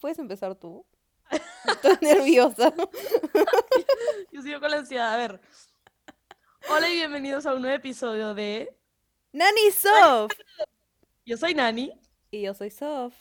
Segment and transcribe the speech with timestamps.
[0.00, 0.86] puedes empezar tú.
[1.66, 2.72] Estoy nerviosa.
[4.32, 5.12] Yo sigo con la ansiedad.
[5.12, 5.40] A ver.
[6.70, 8.76] Hola y bienvenidos a un nuevo episodio de
[9.32, 10.32] Nani Sof.
[11.26, 11.92] Yo soy Nani.
[12.30, 13.14] Y yo soy Sof.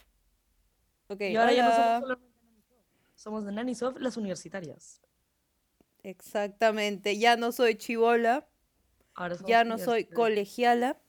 [1.07, 2.79] Ok, Y ahora ya no somos solamente Nani Sof.
[3.15, 5.01] Somos de Nani Sof, las universitarias.
[6.03, 7.17] Exactamente.
[7.17, 8.47] Ya no soy chivola.
[9.15, 11.01] Ahora somos Ya no soy colegiala.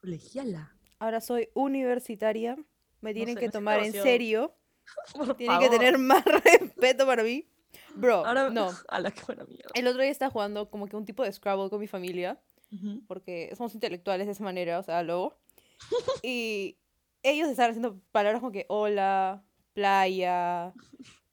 [0.00, 0.74] colegiala.
[0.98, 2.56] Ahora soy universitaria.
[3.00, 4.54] Me No tienen sé, que tomar en serio.
[5.14, 5.78] Por Tienen que favor.
[5.78, 7.46] tener más respeto para mí.
[7.94, 8.70] Bro, Ahora, no.
[8.88, 9.70] A la que buena mierda.
[9.74, 12.40] El otro día estaba jugando como que un tipo de Scrabble con mi familia.
[12.72, 13.02] Ujú.
[13.06, 15.36] porque somos intelectuales de esa manera, o sea, luego.
[16.22, 16.76] Y
[17.22, 19.44] ellos estaban haciendo palabras como que hola,
[19.74, 20.72] playa,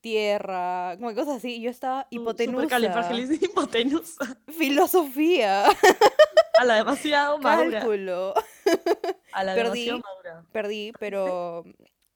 [0.02, 1.56] tierra, como que cosas así.
[1.56, 2.68] Y yo estaba hipotenusa.
[2.68, 4.38] supercalifragilis- hipotenusa.
[4.56, 5.66] Filosofía,
[6.60, 7.80] A la demasiado madura.
[7.80, 8.34] cálculo.
[9.34, 9.86] A la Perdí.
[9.86, 10.46] demasiado madura.
[10.52, 11.64] Perdí, pero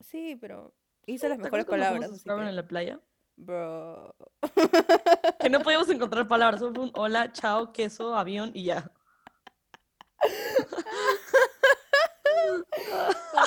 [0.01, 0.74] sí, pero
[1.07, 2.19] hice las ¿Te mejores palabras.
[2.19, 2.99] Scrabble que, en la playa?
[3.35, 4.15] Bro.
[5.39, 6.59] Que no podíamos encontrar palabras.
[6.59, 8.91] Solo fue un hola, chao, queso, avión y ya.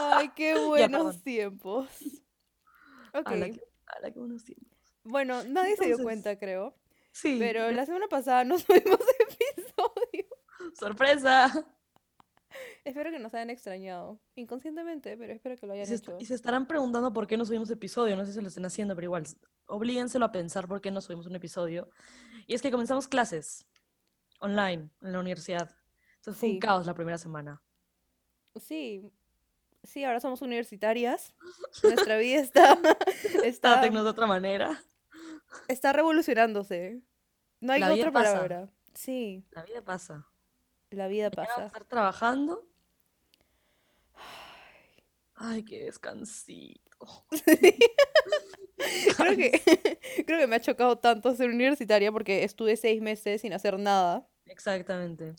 [0.00, 1.89] Ay, qué buenos tiempos.
[3.15, 3.28] Ok.
[3.28, 4.78] A la que, a la que buenos tiempos.
[5.03, 6.77] Bueno, nadie se dio cuenta, creo.
[7.12, 7.37] Sí.
[7.39, 10.27] Pero la semana pasada no subimos episodio.
[10.78, 11.67] Sorpresa.
[12.85, 14.21] Espero que nos hayan extrañado.
[14.35, 16.17] Inconscientemente, pero espero que lo Y hayan est- hecho.
[16.19, 18.17] y se estarán preguntando por qué no subimos episodio.
[18.17, 19.25] No sé si lo estén haciendo, pero igual,
[19.67, 21.91] oblíguenselo a pensar por qué no subimos un episodio.
[22.47, 23.67] Y es que comenzamos clases
[24.41, 25.75] online en la universidad.
[26.17, 26.59] Entonces fue un Sí.
[26.61, 27.63] caos la primera semana.
[28.57, 29.11] Sí.
[29.85, 31.35] Sí, ahora somos universitarias.
[31.83, 32.79] Nuestra vida está,
[33.45, 34.83] Está de otra manera.
[35.69, 37.01] está revolucionándose.
[37.61, 38.69] No hay La otra palabra.
[38.95, 40.27] Sí, La vida pasa.
[40.91, 41.67] La vida Mañana a pasa.
[41.67, 42.64] estar trabajando.
[45.34, 46.81] Ay, qué descansito.
[49.16, 49.50] Creo que,
[50.27, 54.27] creo que me ha chocado tanto ser universitaria porque estuve seis meses sin hacer nada.
[54.47, 55.34] Exactamente.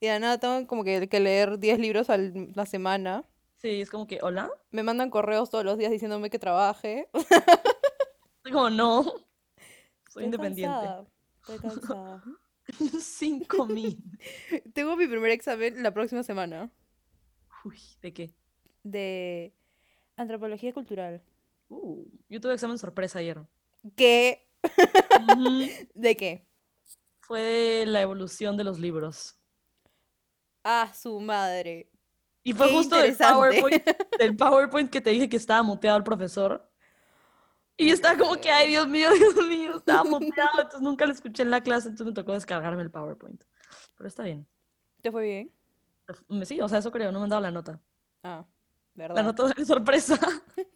[0.00, 3.24] Y de la nada tengo como que, que leer 10 libros a la semana.
[3.56, 4.50] Sí, es como que, hola.
[4.70, 7.08] Me mandan correos todos los días diciéndome que trabaje.
[8.36, 9.02] Estoy como, no.
[9.02, 9.16] Soy
[10.06, 10.74] Estoy independiente.
[10.76, 11.06] cansada,
[11.40, 12.22] Estoy cansada.
[13.00, 13.98] Cinco mil.
[14.74, 16.70] Tengo mi primer examen la próxima semana
[17.64, 18.34] Uy, ¿de qué?
[18.82, 19.52] de
[20.16, 21.22] antropología cultural.
[21.68, 23.40] Uh, yo tuve examen sorpresa ayer.
[23.96, 24.48] ¿Qué?
[25.94, 26.46] ¿De qué?
[27.20, 29.36] Fue de la evolución de los libros.
[30.62, 31.90] Ah, su madre.
[32.44, 33.60] Y fue Qué justo del interesante.
[33.60, 33.84] PowerPoint,
[34.18, 36.70] del PowerPoint que te dije que estaba muteado el profesor.
[37.78, 40.50] Y yo estaba como que, ay, Dios mío, Dios mío, estaba muteado.
[40.62, 43.42] Entonces nunca lo escuché en la clase, entonces me tocó descargarme el PowerPoint.
[43.96, 44.46] Pero está bien.
[45.02, 45.52] ¿Te fue bien?
[46.28, 47.80] Me- Sí, o sea, eso creo, no me han dado la nota.
[48.22, 48.46] Ah,
[48.94, 49.24] La ¿verdad?
[49.24, 50.18] nota de sorpresa.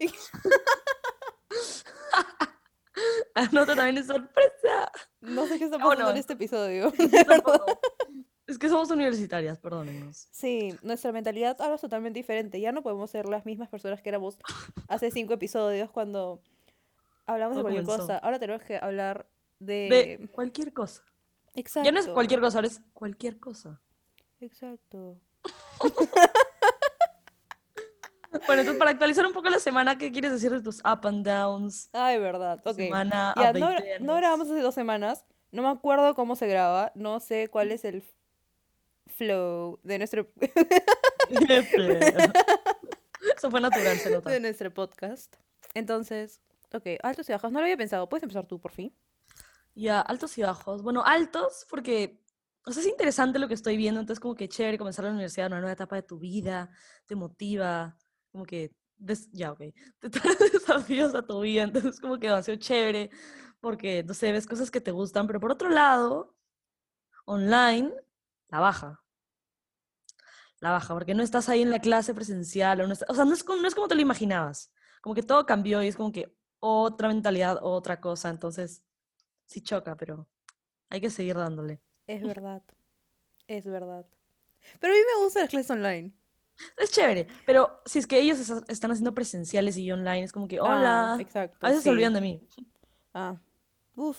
[3.34, 4.92] La nota también es sorpresa.
[5.20, 6.92] No sé qué está Ah, pasando en este episodio.
[8.54, 10.28] Es que somos universitarias, perdónenos.
[10.30, 12.60] Sí, nuestra mentalidad ahora es totalmente diferente.
[12.60, 14.38] Ya no podemos ser las mismas personas que éramos
[14.86, 16.40] hace cinco episodios cuando
[17.26, 18.02] hablamos de cualquier comenzó.
[18.06, 18.18] cosa.
[18.18, 19.26] Ahora tenemos que hablar
[19.58, 20.18] de...
[20.20, 21.02] De cualquier cosa.
[21.56, 21.84] Exacto.
[21.84, 23.80] Ya no es cualquier cosa, ahora es cualquier cosa.
[24.38, 25.18] Exacto.
[28.46, 31.24] Bueno, entonces para actualizar un poco la semana, ¿qué quieres decir de tus up and
[31.24, 31.88] downs?
[31.92, 32.60] Ay, verdad.
[32.62, 32.76] Tu Ok.
[32.76, 33.70] Semana Ya, no,
[34.00, 35.24] no grabamos hace dos semanas.
[35.52, 36.90] No me acuerdo cómo se graba.
[36.96, 38.02] No sé cuál es el
[39.14, 40.28] flow de nuestro,
[43.36, 44.30] Eso fue natural, se nota.
[44.30, 45.34] de nuestro podcast.
[45.74, 46.40] Entonces,
[46.72, 47.52] ok, altos y bajos.
[47.52, 48.08] No lo había pensado.
[48.08, 48.94] ¿Puedes empezar tú, por fin?
[49.74, 50.82] Ya, altos y bajos.
[50.82, 52.20] Bueno, altos porque,
[52.66, 55.48] o sea, es interesante lo que estoy viendo, entonces como que chévere comenzar la universidad,
[55.48, 56.70] una nueva etapa de tu vida,
[57.06, 57.96] te motiva,
[58.30, 59.60] como que, des- ya, ok,
[60.00, 63.10] te trae desafíos a tu vida, entonces como que demasiado chévere,
[63.60, 66.36] porque, no sé, ves cosas que te gustan, pero por otro lado,
[67.24, 67.92] online,
[68.48, 69.00] la baja.
[70.64, 73.26] La baja, porque no estás ahí en la clase presencial, o, no está- o sea,
[73.26, 75.94] no es, como, no es como te lo imaginabas, como que todo cambió y es
[75.96, 78.82] como que otra mentalidad, otra cosa, entonces
[79.44, 80.26] sí choca, pero
[80.88, 81.82] hay que seguir dándole.
[82.06, 82.62] Es verdad.
[83.46, 84.06] Es verdad.
[84.80, 86.14] Pero a mí me gustan las clases online.
[86.78, 88.38] Es chévere, pero si es que ellos
[88.68, 91.58] están haciendo presenciales y yo online, es como que, Ah, hola, exacto.
[91.60, 91.94] a veces se sí.
[91.94, 92.48] olvidan de mí.
[93.12, 93.36] Ah.
[93.96, 94.18] Uf.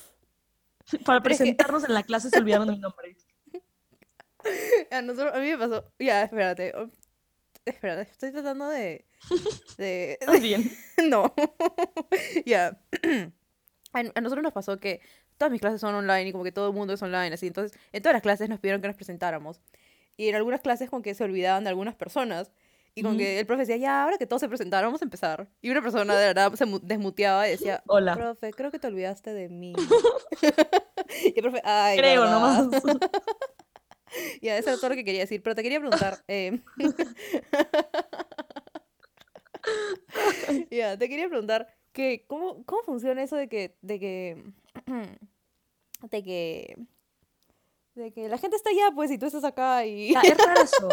[1.05, 3.17] Para Pero es que- presentarnos en la clase se olvidaron de mi nombre.
[4.91, 5.85] A, nosotros, a mí me pasó.
[5.99, 6.73] Ya, espérate.
[6.75, 6.89] oh,
[7.65, 9.05] Espérate, estoy tratando de.
[9.77, 10.17] de...
[10.21, 10.71] ¿Estás bien?
[11.09, 11.33] No.
[12.45, 12.79] Ya.
[13.93, 14.99] A, a nosotros nos pasó que
[15.37, 17.47] todas mis clases son online y como que todo el mundo es online, así.
[17.47, 19.61] Entonces, en todas las clases nos pidieron que nos presentáramos.
[20.17, 22.51] Y en algunas clases como que se olvidaban de algunas personas.
[22.93, 23.19] Y como Ujú.
[23.19, 25.47] que el profe decía, ya, ahora que todos se presentaron, vamos a empezar.
[25.61, 28.15] Y una persona de verdad se mu- desmuteaba y decía, Hola.
[28.15, 29.73] profe, creo que te olvidaste de mí.
[31.23, 32.33] y el profe, ay, Creo ¿verdad?".
[32.63, 32.83] nomás.
[34.41, 35.41] Ya, eso es todo lo que quería decir.
[35.43, 36.23] Pero te quería preguntar.
[36.27, 36.59] eh,
[40.69, 44.43] Ya, te quería preguntar que cómo, cómo funciona eso de que, de que,
[46.11, 46.77] de que,
[47.95, 50.13] de que la gente está allá, pues, y tú estás acá y...
[50.13, 50.87] Ya, es raro eso,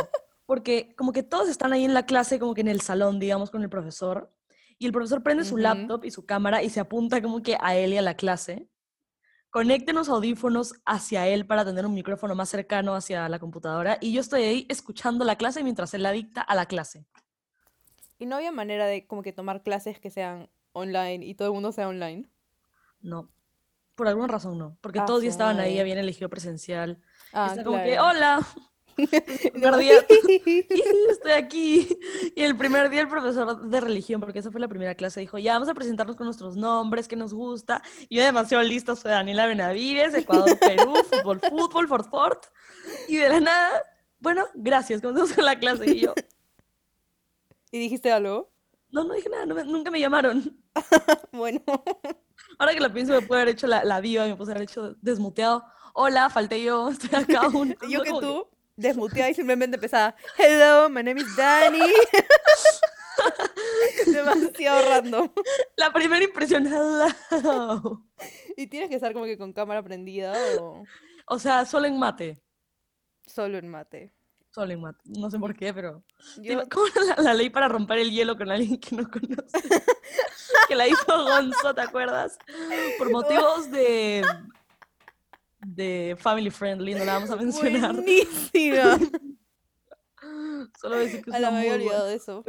[0.47, 3.51] porque como que todos están ahí en la clase, como que en el salón, digamos,
[3.51, 4.33] con el profesor,
[4.79, 7.77] y el profesor prende su laptop y su cámara y se apunta como que a
[7.77, 8.69] él y a la clase.
[9.53, 14.15] Conecten los audífonos hacia él para tener un micrófono más cercano hacia la computadora, y
[14.15, 17.05] yo estoy ahí escuchando la clase mientras él la dicta a la clase.
[18.19, 21.53] Y no había manera de como que tomar clases que sean online y todo el
[21.55, 22.31] mundo sea online.
[23.03, 23.29] No,
[23.95, 27.03] por alguna razón no, porque Ah, todos ya su estaban ahí, habían elegido presencial.
[27.35, 28.09] Ah, está como que, claro.
[28.09, 28.41] hola.
[29.53, 29.95] primer día,
[31.11, 31.99] estoy aquí.
[32.35, 35.39] Y el primer día el profesor de religión, porque esa fue la primera clase, dijo,
[35.39, 37.83] ya vamos a presentarnos con nuestros nombres, que nos gusta.
[38.09, 42.47] Y yo demasiado lista, soy Daniela Benavides, Ecuador, Perú, fútbol, fútbol, Fort Fort.
[43.09, 43.83] Y de la nada,
[44.21, 45.91] bueno, gracias, comenzamos con la clase.
[45.91, 46.15] Y yo,
[47.71, 48.51] ¿Y dijiste algo?
[48.91, 50.59] no, no dije nada, no me- nunca me llamaron.
[51.33, 51.63] Bueno.
[52.59, 54.95] Ahora que lo pienso, me pude haber hecho la, la viva, me puse haber hecho
[55.01, 55.65] desmuteado.
[55.95, 57.75] Hola, falté yo, estoy acá aún.
[57.89, 58.47] Yo que tú,
[58.83, 61.81] desmuteada y simplemente empezaba, hello, my name is Dani.
[64.07, 65.31] Demasiado random.
[65.77, 68.03] La primera impresión, hello.
[68.57, 70.85] Y tienes que estar como que con cámara prendida o
[71.27, 72.41] O sea, solo en mate.
[73.27, 74.13] solo en mate.
[74.51, 75.01] Solo en mate.
[75.05, 76.03] No sé por qué, pero.
[76.39, 79.53] Yo, ¿Cómo era la, la ley para romper el hielo con alguien que no conoce?
[80.69, 82.39] que la hizo Gonzo, ¿te acuerdas?
[82.99, 84.23] Por motivos de.
[85.67, 87.37] De family friendly, no la vamos a
[87.83, 87.95] mencionar.
[87.95, 88.99] buenísima.
[90.81, 92.45] Solo decir que es A la me había olvidado de eso.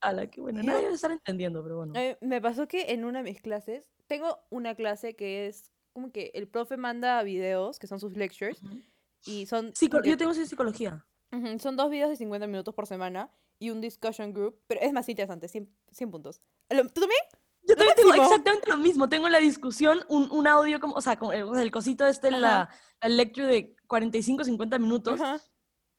[0.00, 0.60] Ala, qué buena.
[0.62, 1.92] Yo- Nadie debe estar entendiendo, pero bueno.
[1.94, 5.70] A mí me pasó que en una de mis clases, tengo una clase que es
[5.92, 8.80] como que el profe manda videos, que son sus lectures, Ujú.
[9.26, 11.04] y son, Psico- como que- yo tengo sí psicología.
[11.32, 14.92] Ujú, son dos videos de 50 minutos por semana y un discussion group, pero es
[14.92, 16.40] más interesante, 100, 100 puntos.
[16.70, 17.20] Lo- ¿Tú también?
[17.62, 19.08] Yo también tengo exactamente lo mismo.
[19.08, 22.68] Tengo en la discusión un, un audio, como, o sea, el, cosito este, la,
[23.00, 25.20] la lecture de 45, 50 minutos.
[25.20, 25.40] Ajá.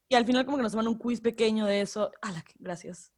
[0.09, 2.11] Y al final como que nos toman un quiz pequeño de eso.
[2.21, 2.41] ¡Hala!
[2.41, 3.13] qué- Gracias.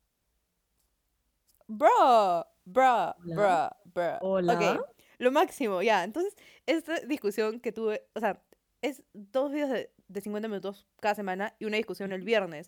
[1.68, 3.36] Bro, bro, Hola.
[3.36, 4.18] bro, bro.
[4.22, 4.54] Hola.
[4.54, 4.86] Ok,
[5.18, 6.04] lo máximo, ya.
[6.04, 6.36] Entonces,
[6.66, 8.42] esta discusión que tuve, o sea,
[8.82, 12.68] es dos videos de, de 50 minutos cada semana y una discusión el viernes,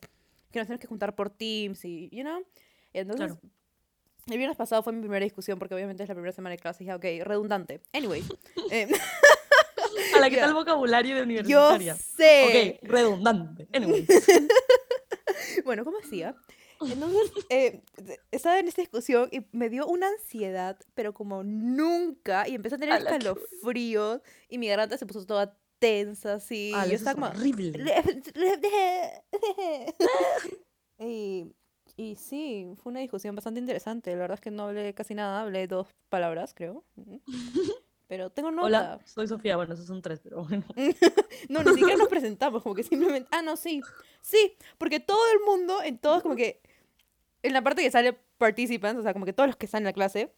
[0.52, 2.44] que nos tenemos que juntar por Teams y, you know.
[2.94, 3.42] Entonces, Claro.
[4.34, 6.84] El viernes pasado fue mi primera discusión porque obviamente es la primera semana de clase
[6.84, 7.82] y dije, ok, redundante.
[7.94, 8.24] Anyway,
[8.72, 8.88] eh,
[10.16, 10.46] A la que Ya.
[10.46, 11.96] tal vocabulario de yo universitaria.
[11.96, 12.80] sé.
[12.82, 13.68] Ok, redundante.
[13.74, 14.08] Anyways.
[15.64, 16.36] Bueno, ¿cómo hacía?
[16.82, 17.82] Entonces, eh,
[18.32, 22.78] estaba en esta discusión y me dio una ansiedad, pero como nunca, y empecé a
[22.78, 26.72] tener escalofríos y mi garganta se puso toda tensa, así.
[26.74, 27.28] Ala, y yo estaba como...
[27.28, 27.94] horrible.
[31.00, 31.54] y,
[31.98, 34.12] y sí, fue una discusión bastante interesante.
[34.12, 36.84] La verdad es que no hablé casi nada, hablé dos palabras, creo.
[38.08, 38.68] Pero tengo nota.
[38.68, 39.56] Hola, soy Sofía.
[39.56, 40.64] Bueno, esos son tres, pero bueno.
[41.50, 43.82] No, ni siquiera nos presentamos, como que simplemente, ah, no, sí,
[44.22, 46.62] sí, porque todo el mundo, en todos como que,
[47.42, 49.86] en la parte que sale participants, o sea, como que todos los que están en
[49.86, 50.32] la clase,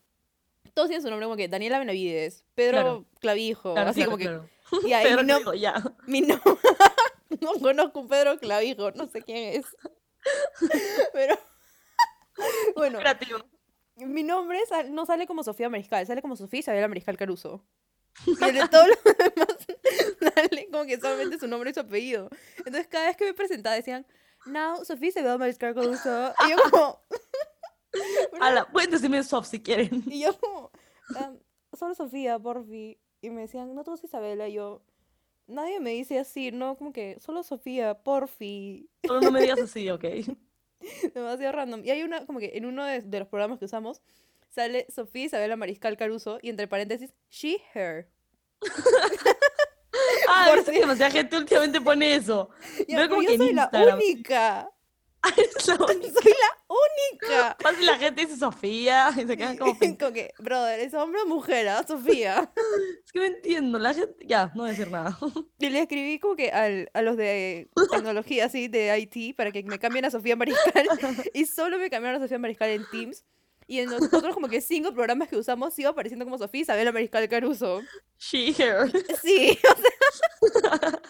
[0.73, 3.05] todos tienen su nombre como que Daniela Benavides, Pedro Claro.
[3.19, 4.87] Clavijo, Claro, así claro, como que, claro.
[4.87, 5.83] y ahí Pedro mi, nom- Clavijo, ya.
[6.07, 6.39] mi no,
[7.41, 9.65] no conozco un Pedro Clavijo, no sé quién es,
[11.13, 11.37] pero,
[12.75, 13.39] bueno, Creativo.
[13.95, 17.63] mi nombre sal- no sale como Sofía Mariscal, sale como Sofía Isabela Mariscal Caruso.
[18.25, 18.97] Y el de todos los
[19.35, 19.57] demás
[20.35, 22.29] sale como que solamente su nombre y su apellido.
[22.57, 24.05] Entonces cada vez que me presentaba decían,
[24.45, 26.33] now Sofía Isabela Mariscal Caruso.
[26.47, 26.99] Y yo como,
[28.41, 30.03] Ala, pueden decirme soft si quieren.
[30.07, 30.71] y yo como,
[31.15, 31.39] "Am,
[31.77, 32.99] solo Sofía, porfi.
[33.21, 34.47] Y me decían, no, eres Isabela.
[34.47, 34.83] Y yo,
[35.47, 38.89] nadie me dice así, no, como que solo Sofía, porfi.
[39.05, 40.05] Solo no me digas así, ok.
[41.13, 41.83] Demasiado random.
[41.83, 44.01] Y hay una, como que en uno de, de los programas que usamos,
[44.49, 48.09] sale Sofía Isabela Mariscal Caruso y entre paréntesis, she, her.
[50.27, 52.49] Ah, Por que demasiada gente últimamente pone eso.
[52.87, 54.69] Ya, Veo pero como yo que soy la única.
[55.37, 56.21] Es la única.
[56.21, 57.57] Soy la única.
[57.61, 61.25] Fácil la gente dice Sofía y se quedan como Como que, brother, ¿es hombre o
[61.27, 61.67] mujer?
[61.69, 61.83] ah?
[61.87, 62.51] Sofía.
[63.05, 64.15] Es que no entiendo, la gente...
[64.25, 65.17] Ya, no voy a decir nada.
[65.59, 69.63] Y le escribí como que al- a los de tecnología, así, de IT, para que
[69.63, 70.87] me cambien a Sofía Mariscal.
[71.33, 73.25] Y solo me cambiaron a Sofía Mariscal en Teams.
[73.69, 76.93] Y en los otros como que cinco programas que usamos sigo apareciendo como Sofía Isabela
[76.93, 77.81] Mariscal Caruso.
[78.17, 78.89] She, her.
[79.21, 80.71] Sí, o sea,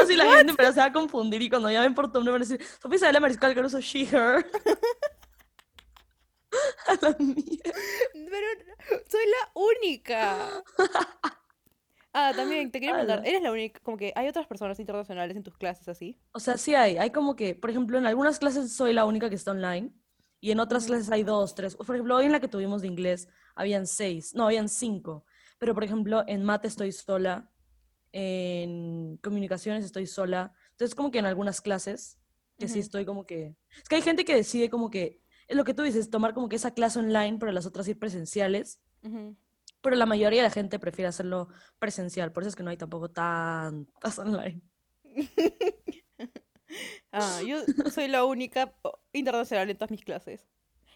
[0.00, 2.32] sé si la gente pero se va a confundir y cuando llamen por tu nombre
[2.32, 4.44] van a decir, Sofía Isabela Mariscal Caruso, she, her.
[6.86, 7.72] A la mierda.
[8.12, 8.46] Pero
[9.08, 10.62] soy la única.
[12.12, 13.26] Ah, también te quería preguntar.
[13.26, 13.80] ¿eres la única?
[13.80, 16.16] Como que hay otras personas internacionales en tus clases así.
[16.30, 16.96] O sea, sí hay.
[16.96, 19.92] Hay como que, por ejemplo, en algunas clases soy la única que está online
[20.44, 21.74] y en otras clases hay dos, tres.
[21.74, 25.24] Por ejemplo, hoy en la que tuvimos de inglés habían seis, no, habían cinco.
[25.56, 27.50] Pero, por ejemplo, en mate estoy sola,
[28.12, 30.52] en comunicaciones estoy sola.
[30.72, 32.18] Entonces, como que en algunas clases,
[32.58, 32.84] que sí Ujú.
[32.84, 33.56] estoy como que...
[33.74, 36.50] Es que hay gente que decide como que, es lo que tú dices, tomar como
[36.50, 38.82] que esa clase online, pero las otras ir presenciales.
[39.02, 39.38] Ujú.
[39.80, 41.48] Pero la mayoría de la gente prefiere hacerlo
[41.78, 44.60] presencial, por eso es que no hay tampoco tantas online.
[47.14, 47.58] Ah, yo
[47.94, 48.74] soy la única
[49.12, 50.46] internacional en todas mis clases.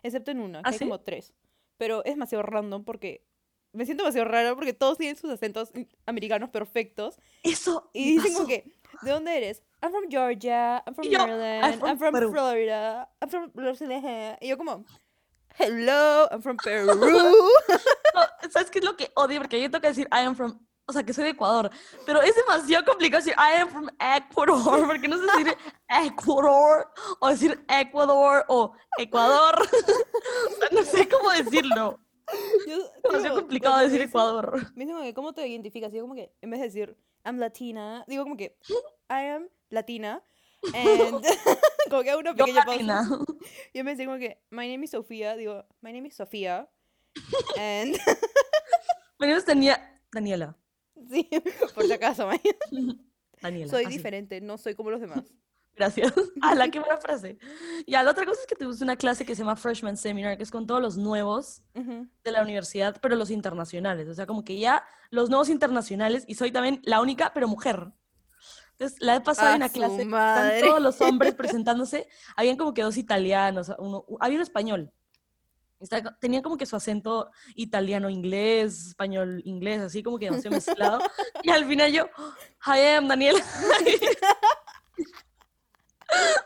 [0.02, 0.84] Excepto en una, que ¿Ah, hay sí?
[0.84, 1.34] como tres.
[1.76, 3.24] Pero es demasiado random porque
[3.72, 5.70] me siento demasiado rara porque todos tienen sus acentos
[6.06, 7.18] americanos perfectos.
[7.42, 8.64] Eso Y dicen como que,
[9.02, 9.62] ¿de dónde eres?
[9.82, 12.30] I'm from Georgia, I'm from yo, Maryland, "I'm I'm from from, Perú".
[12.32, 14.36] Florida, I'm from Los Ángeles".
[14.40, 14.84] Y yo como,
[15.58, 16.88] hello, I'm from Peru.
[18.14, 19.40] No, ¿Sabes qué es lo que odio?
[19.40, 20.58] Porque yo tengo que decir I am from,
[20.88, 21.70] o sea, que soy de Ecuador,
[22.06, 26.88] pero es demasiado complicado decir I am from Ecuador, porque no sé decir Ecuador
[27.20, 29.54] o decir Ecuador o Ecuador.
[30.46, 32.00] O sea, no sé cómo decirlo.
[32.66, 34.66] Yo, Es demasiado complicado me decir Ecuador.
[34.74, 35.92] Como que, ¿cómo te identificas?
[35.92, 38.58] Yo como que, en vez de decir, I'm latina, digo como que,
[39.10, 40.22] I am latina.
[40.74, 41.22] And
[41.90, 42.82] como que hago una Yo pequeña pausa.
[42.82, 43.08] latina.
[43.72, 46.16] Y en vez de decir como que, my name is Sofía, digo, my name is
[46.16, 46.68] Sofía.
[47.58, 47.96] And,
[49.18, 50.56] Menos tenía Daniela.
[51.10, 51.28] sí,
[51.74, 52.38] por si acaso, man,
[53.40, 53.70] Daniela.
[53.70, 53.96] soy así.
[53.96, 55.24] diferente, no soy como los demás.
[55.76, 56.12] Gracias.
[56.42, 57.38] A la que buena frase.
[57.86, 60.42] Ya, la otra cosa es que tuvimos una clase que se llama Freshman Seminar, que
[60.42, 62.08] es con todos los nuevos Ujú.
[62.24, 64.08] de la universidad, pero los internacionales.
[64.08, 67.92] O sea, como que ya los nuevos internacionales, y soy también la única, pero mujer.
[68.72, 72.56] Entonces, la vez pasada ¡A en una su clase, están todos los hombres presentándose, habían
[72.56, 74.92] como que dos italianos, uno, había un español.
[75.80, 80.98] Estaba- Tenían como que su acento italiano-inglés, español-inglés, así como que demasiado mezclado.
[81.44, 82.06] Y al final yo,
[82.66, 83.40] hi, I am Daniela.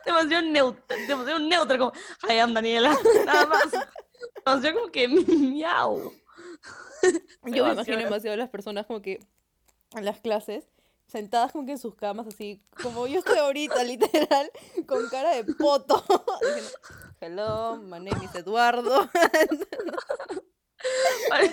[0.04, 1.92] demasiado neutro, demasiado neutro, como,
[2.28, 2.96] I am Daniela.
[3.26, 3.64] Nada más.
[4.44, 6.12] Demasiado como que, miau.
[7.44, 9.20] Yo me imagino demasiado las personas como que
[9.94, 10.64] en las clases,
[11.06, 14.50] sentadas como que en sus camas, así como yo estoy ahorita, literal,
[14.86, 16.04] con cara de poto,
[17.22, 19.20] hello, my name is Eduardo, que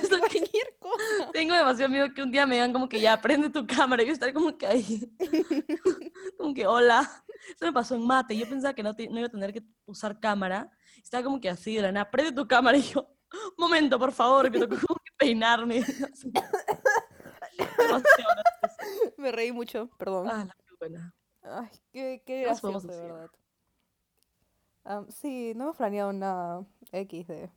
[0.09, 1.31] cualquier cosa.
[1.31, 4.07] tengo demasiado miedo que un día me digan como que ya, prende tu cámara y
[4.07, 5.15] yo estaré como que ahí.
[6.37, 7.23] Como que, hola.
[7.49, 8.37] Eso me pasó en mate.
[8.37, 10.69] Yo pensaba que no, te- no iba a tener que usar cámara.
[11.03, 14.11] Estaba como que así de la nada, prende tu cámara y yo, un momento, por
[14.11, 15.83] favor, que tengo como que peinarme.
[19.17, 20.27] Me reí mucho, perdón.
[20.29, 21.13] Ah, la qué buena.
[21.41, 23.29] Ay, qué, qué ¿Qué más gracioso, de verdad.
[24.89, 27.47] Am, sí, no hemos planeado nada XD.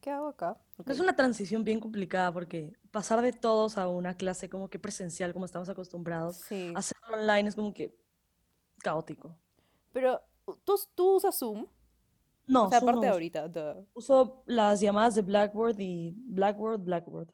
[0.00, 0.56] ¿Qué hago acá?
[0.78, 0.88] Ok.
[0.88, 5.32] Es una transición bien complicada porque pasar de todos a una clase como que presencial,
[5.32, 6.72] como estamos acostumbrados, Sí.
[6.76, 7.92] hacerlo online es como que
[8.78, 9.36] caótico.
[9.92, 10.20] Pero,
[10.64, 11.66] ¿tú, tú usas Zoom?
[12.46, 13.48] No, O sea, Zoom aparte no de ahorita.
[13.48, 13.84] duh.
[13.92, 17.28] Uso las llamadas de Blackboard y Blackboard, Blackboard.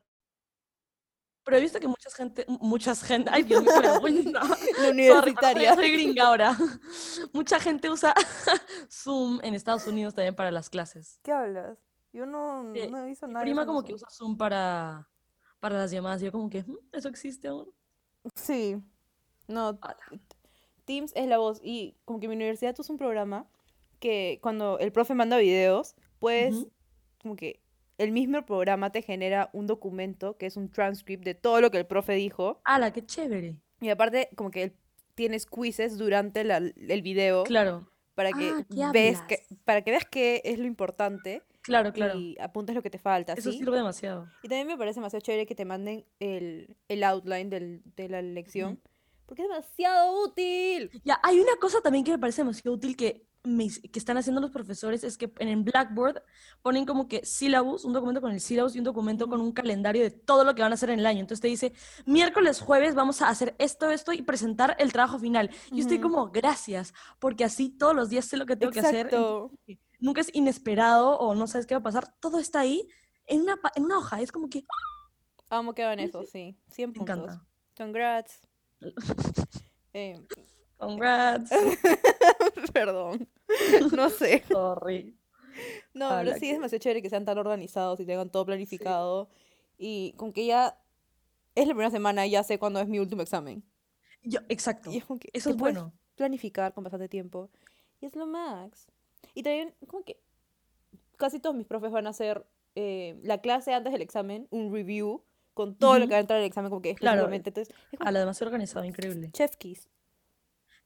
[1.47, 4.41] Pero he visto que mucha gente, m- mucha gente, ay Dios mío, vergüenza.
[4.83, 5.75] La universitaria.
[5.75, 6.57] soy, soy gringa ahora.
[7.33, 8.13] Mucha gente usa
[8.91, 11.19] Zoom en Estados Unidos también para las clases.
[11.23, 11.79] ¿Qué hablas?
[12.13, 15.09] Yo no, Sí, no he visto nada prima como que usa Zoom para,
[15.61, 16.21] para las llamadas.
[16.21, 17.73] Yo como que, "Mm, ¿eso existe aún?
[18.35, 18.77] Sí.
[19.47, 19.79] No.
[20.85, 21.61] Teams es la voz.
[21.63, 23.47] Y como que mi universidad usa un programa
[24.01, 26.73] que cuando el profe manda videos, puedes, Ujú.
[27.23, 27.63] como que
[27.99, 31.79] el mismo programa te genera un documento que es un transcript de todo lo que
[31.79, 32.61] el profe dijo.
[32.65, 33.57] ¡Hala, qué chévere!
[33.81, 34.75] Y aparte, como que
[35.15, 39.91] tienes quizzes durante la- el video Claro, para que Ah, ¿qué ves que, para que
[39.91, 42.19] veas qué es lo importante claro, claro.
[42.19, 43.59] y apuntes lo que te falta, Eso ¿sí?
[43.59, 44.29] sirve demasiado.
[44.43, 48.23] Y también me parece demasiado chévere que te manden el, el outline del- de la
[48.23, 48.81] lección,
[49.27, 50.91] porque es demasiado útil.
[51.05, 53.26] Ya, hay una cosa también que me parece demasiado útil que,
[53.93, 56.23] que están haciendo los profesores, es que en el Blackboard
[56.63, 60.03] ponen como que syllabus, un documento con el syllabus y un documento con un calendario
[60.03, 61.21] de todo lo que van a hacer en el año.
[61.21, 61.73] Entonces te dice,
[62.05, 65.51] miércoles, jueves vamos a hacer esto, esto y presentar el trabajo final.
[65.71, 69.11] Y estoy como, gracias, porque así todos los días sé lo que tengo que hacer.
[69.99, 72.15] Nunca es inesperado o no sabes qué va a pasar.
[72.21, 72.89] Todo está ahí
[73.27, 74.21] en una, en una hoja.
[74.21, 74.65] Es como que,
[75.49, 76.59] Amo que Sí, eso, sí.
[76.71, 77.17] 100 me puntos.
[77.17, 77.47] encanta.
[77.77, 78.41] Congrats.
[79.99, 80.21] Eh,
[80.77, 81.51] Congrats.
[82.79, 83.29] perdón.
[83.97, 84.43] No sé.
[84.51, 85.17] Sorry.
[85.95, 88.29] No, A pero la sí es que- demasiado chévere que sean tan organizados y tengan
[88.31, 89.29] todo planificado.
[89.79, 90.79] Y con que ya
[91.55, 93.63] es la primera semana y ya sé cuándo es mi último examen.
[94.23, 94.91] Yo, exacto.
[94.91, 95.93] Y es que Eso es bueno.
[96.17, 97.51] planificar con bastante tiempo.
[98.01, 98.89] Y es lo max.
[99.35, 100.21] Y también, como que
[101.17, 105.23] casi todos mis profes van a hacer eh, la clase antes del examen, un review
[105.55, 106.09] con todo lo Ujú.
[106.09, 107.33] que va a entrar en el examen, como que Claro.
[107.33, 109.31] Entonces, es como A la demasiado organizado, increíble.
[109.33, 109.89] chef kiss.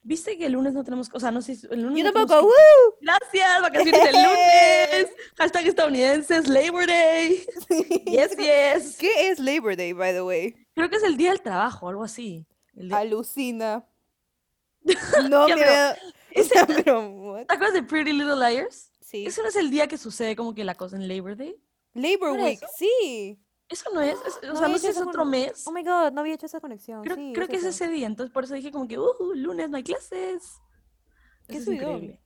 [0.02, 2.12] ¿Viste que el lunes no tenemos, o sea, no sé, si- el lunes Yo no
[2.26, 2.46] tampoco?
[2.46, 2.94] ¡woo!
[3.02, 5.12] Gracias, vacaciones el lunes.
[5.36, 7.44] Hashtag estadounidenses, Labor Day.
[8.06, 8.96] Yes, yes.
[9.00, 10.54] ¿Qué es Labor Day, by the way?
[10.74, 12.46] Creo que es el día del trabajo, algo así.
[12.74, 13.84] El Alucina.
[15.30, 15.96] No Ya, me pero da...
[17.46, 18.90] ¿Te acuerdas de Pretty Little Liars?
[19.02, 19.26] Sí.
[19.26, 21.56] Ese no es el día que sucede como que la cosa en Labor Day.
[21.92, 22.66] Labor ¿No era Week, eso?
[22.78, 23.38] sí.
[23.70, 25.64] Eso no es, es- o No sea, no sé si es otro con- mes.
[25.66, 27.02] Oh my god, no había hecho esa conexión.
[27.02, 27.84] Creo, sí, creo que es eso.
[27.84, 30.58] ese día, entonces por eso dije como que, uh, lunes no hay clases.
[31.48, 32.20] Qué Eso es increíble.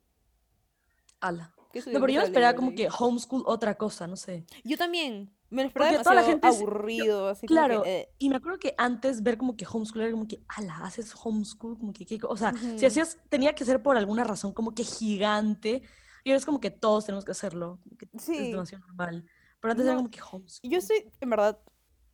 [1.20, 1.54] Ala.
[1.72, 4.46] ¿Qué No, pero yo me esperaba como que homeschool otra cosa, no sé.
[4.62, 5.34] Yo también.
[5.50, 8.08] Me lo esperaba Porque toda la gente es- aburrido, así como que, Claro, eh.
[8.18, 11.78] y me acuerdo que antes ver como que homeschool era como que, ala, haces homeschool,
[11.78, 14.74] como que, ¿qué co-?" o sea, si hacías, tenía que ser por alguna razón como
[14.74, 15.82] que gigante,
[16.24, 18.50] y ahora es como que todos tenemos que hacerlo, que es Sí.
[18.50, 19.26] demasiado normal.
[19.64, 20.70] Pero antes era como que homeschool.
[20.70, 21.58] Yo estoy, en verdad,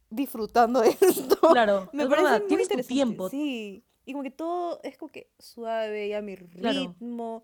[0.09, 1.37] disfrutando de esto.
[1.51, 3.29] Claro, Me parece verdad, muy tienes tu tiempo.
[3.29, 3.85] Sí.
[4.07, 6.81] Y como que todo es como que suave y a mi Claro.
[6.81, 7.43] ritmo.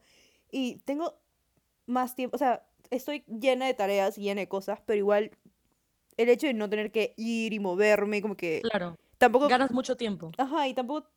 [0.53, 1.19] Y tengo
[1.87, 2.37] más tiempo.
[2.37, 5.33] O sea, estoy llena de tareas y llena de cosas, pero igual
[6.17, 9.49] el hecho de no tener que ir y moverme, como que Claro, tampoco.
[9.49, 10.31] ganas mucho tiempo.
[10.39, 11.11] Ajá, y tampoco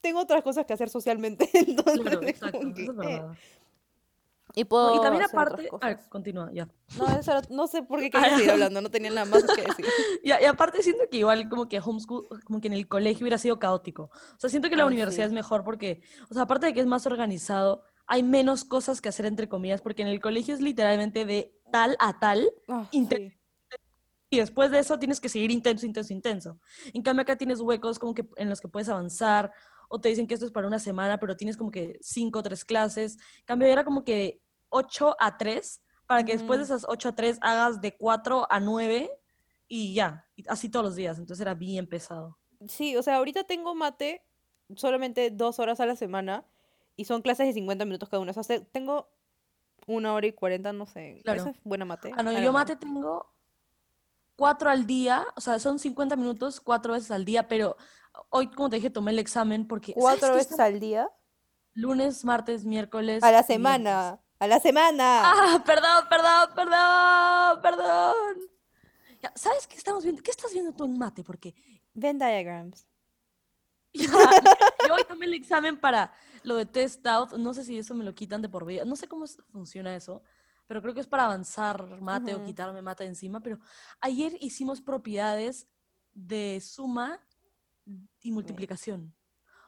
[0.00, 1.50] tengo otras cosas que hacer socialmente.
[1.52, 3.22] Entonces, Claro, exacto, que, eso es eh,
[4.58, 6.08] Y No, puedo y también hacer aparte, cosas.
[6.08, 6.66] continúa, ya.
[6.98, 9.84] No, eso no sé por qué quería seguir hablando, no tenía nada más que decir.
[10.24, 13.36] Y, y aparte siento que igual como que homeschool, como que en el colegio hubiera
[13.38, 14.04] sido caótico.
[14.04, 15.28] O sea, siento que la Ay, universidad sí.
[15.28, 19.10] es mejor porque, o sea, aparte de que es más organizado, hay menos cosas que
[19.10, 23.16] hacer entre comillas, porque en el colegio es literalmente de tal a tal, Ah, Inte-
[23.30, 23.78] sí.
[24.30, 26.58] y después de eso tienes que seguir intenso, intenso, intenso.
[26.94, 29.52] En cambio acá tienes huecos como que en los que puedes avanzar,
[29.88, 32.42] o te dicen que esto es para una semana, pero tienes como que cinco o
[32.42, 33.18] tres clases.
[33.40, 37.14] En cambio era como que 8 a 3, para que después de esas 8 a
[37.14, 39.10] 3 hagas de 4 a 9
[39.68, 41.18] y ya, así todos los días.
[41.18, 42.38] Entonces era bien pesado.
[42.68, 44.22] Sí, o sea, ahorita tengo mate
[44.76, 46.44] solamente dos horas a la semana
[46.96, 48.30] y son clases de 50 minutos cada una.
[48.30, 49.08] O sea, se- tengo
[49.86, 51.20] una hora y 40, no sé.
[51.24, 51.40] Claro.
[51.42, 52.12] ¿Eso es buena mate?
[52.16, 53.30] Ah, no, yo mate tengo
[54.36, 57.76] 4 al día, o sea, son 50 minutos, 4 veces al día, pero
[58.30, 59.92] hoy, como te dije, tomé el examen porque...
[59.92, 61.10] ¿sabes ¿Cuatro veces Está- al día?
[61.74, 63.22] Lunes, martes, miércoles.
[63.22, 64.20] A la viernes.
[64.38, 65.22] A la semana.
[65.24, 68.36] Ah, perdón, perdón, perdón, perdón.
[69.22, 70.22] Ya, ¿Sabes qué estamos viendo?
[70.22, 71.24] ¿Qué estás viendo tú en mate?
[71.24, 71.54] Porque
[71.94, 72.86] Venn diagrams.
[73.92, 74.06] ya,
[74.86, 77.32] yo hoy tomé el examen para lo de test out.
[77.32, 78.84] No sé si eso me lo quitan de por vida.
[78.84, 80.22] No sé cómo funciona eso,
[80.66, 83.40] pero creo que es para avanzar mate o quitarme mate encima.
[83.40, 83.58] Pero
[84.02, 85.66] ayer hicimos propiedades
[86.12, 87.26] de suma
[88.20, 89.14] y multiplicación.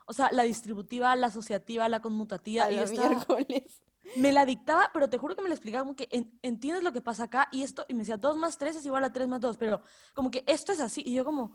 [0.07, 2.65] O sea, la distributiva, la asociativa, la conmutativa.
[2.65, 3.83] A y yo estaba- miércoles.
[4.17, 6.93] Me la dictaba, pero te juro que me la explicaba como que en- entiendes lo
[6.93, 9.29] que pasa acá y esto, y me decía 2 más 3 es igual a 3
[9.29, 9.83] más 2, pero
[10.15, 11.53] como que esto es así, y yo como,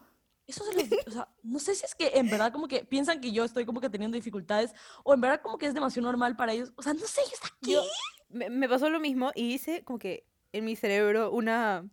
[0.47, 3.21] eso se di- o sea, no sé si es que en verdad como que piensan
[3.21, 6.35] que yo estoy como que teniendo dificultades, o en verdad como que es demasiado normal
[6.35, 7.71] para ellos, o sea, no sé, yo está aquí.
[7.73, 7.83] Yo,
[8.29, 11.87] me, me pasó lo mismo y hice como que en mi cerebro una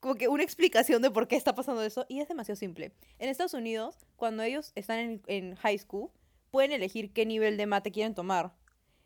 [0.00, 2.92] como que una explicación de por qué está pasando eso y es demasiado simple.
[3.18, 6.10] En Estados Unidos, cuando ellos están en, en high school,
[6.50, 8.54] pueden elegir qué nivel de mate quieren tomar.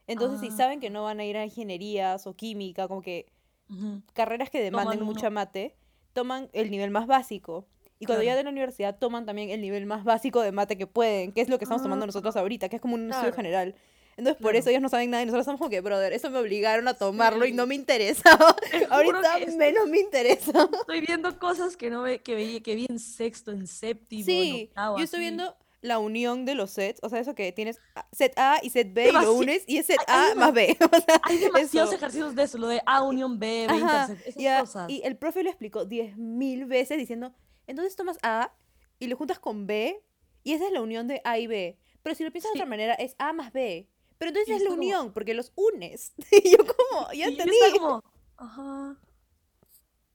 [0.08, 0.56] Entonces, si Ah.
[0.56, 3.26] saben que no van a ir a ingenierías o química, como que
[3.70, 5.34] Ujú, carreras que demanden Toman mucha uno.
[5.34, 5.76] mate,
[6.14, 7.66] toman el nivel más básico.
[8.00, 8.38] Y cuando ya Claro.
[8.38, 11.48] de la universidad toman también el nivel más básico de mate que pueden, que es
[11.48, 13.36] lo que estamos tomando nosotros ahorita, que es como un estudio Claro.
[13.36, 13.74] general.
[14.16, 14.58] Entonces, por Claro.
[14.58, 16.94] eso ellos no saben nada y nosotros estamos como que, brother, eso me obligaron a
[16.94, 18.56] tomarlo y no me interesaba.
[18.70, 20.68] Te juro Ahorita estoy- menos me interesa.
[20.80, 24.24] Estoy viendo cosas que no ve, que veía, que vi en sexto, en séptimo, en
[24.26, 25.24] Sí, octavo, yo estoy así.
[25.24, 27.78] viendo la unión de los sets, o sea, eso que tienes
[28.12, 30.52] set A y set B y lo unes y es set hay- hay A más
[30.52, 30.76] B.
[30.92, 31.96] O sea, Hay demasiados eso.
[31.98, 34.90] ejercicios de eso, lo de A unión B, B Ajá, esas ya, cosas.
[34.90, 37.32] y el profe lo explicó diez mil veces diciendo,
[37.66, 38.52] entonces tomas A
[38.98, 40.02] y lo juntas con B
[40.42, 41.78] y esa es la unión de A y B.
[42.02, 43.88] Pero si lo piensas de otra manera es A más B.
[44.18, 46.12] Pero entonces Y es la como- unión porque los unes.
[46.32, 47.56] Y yo como, ya Y yo entendí.
[47.56, 48.04] estaba como,
[48.36, 49.00] ajá,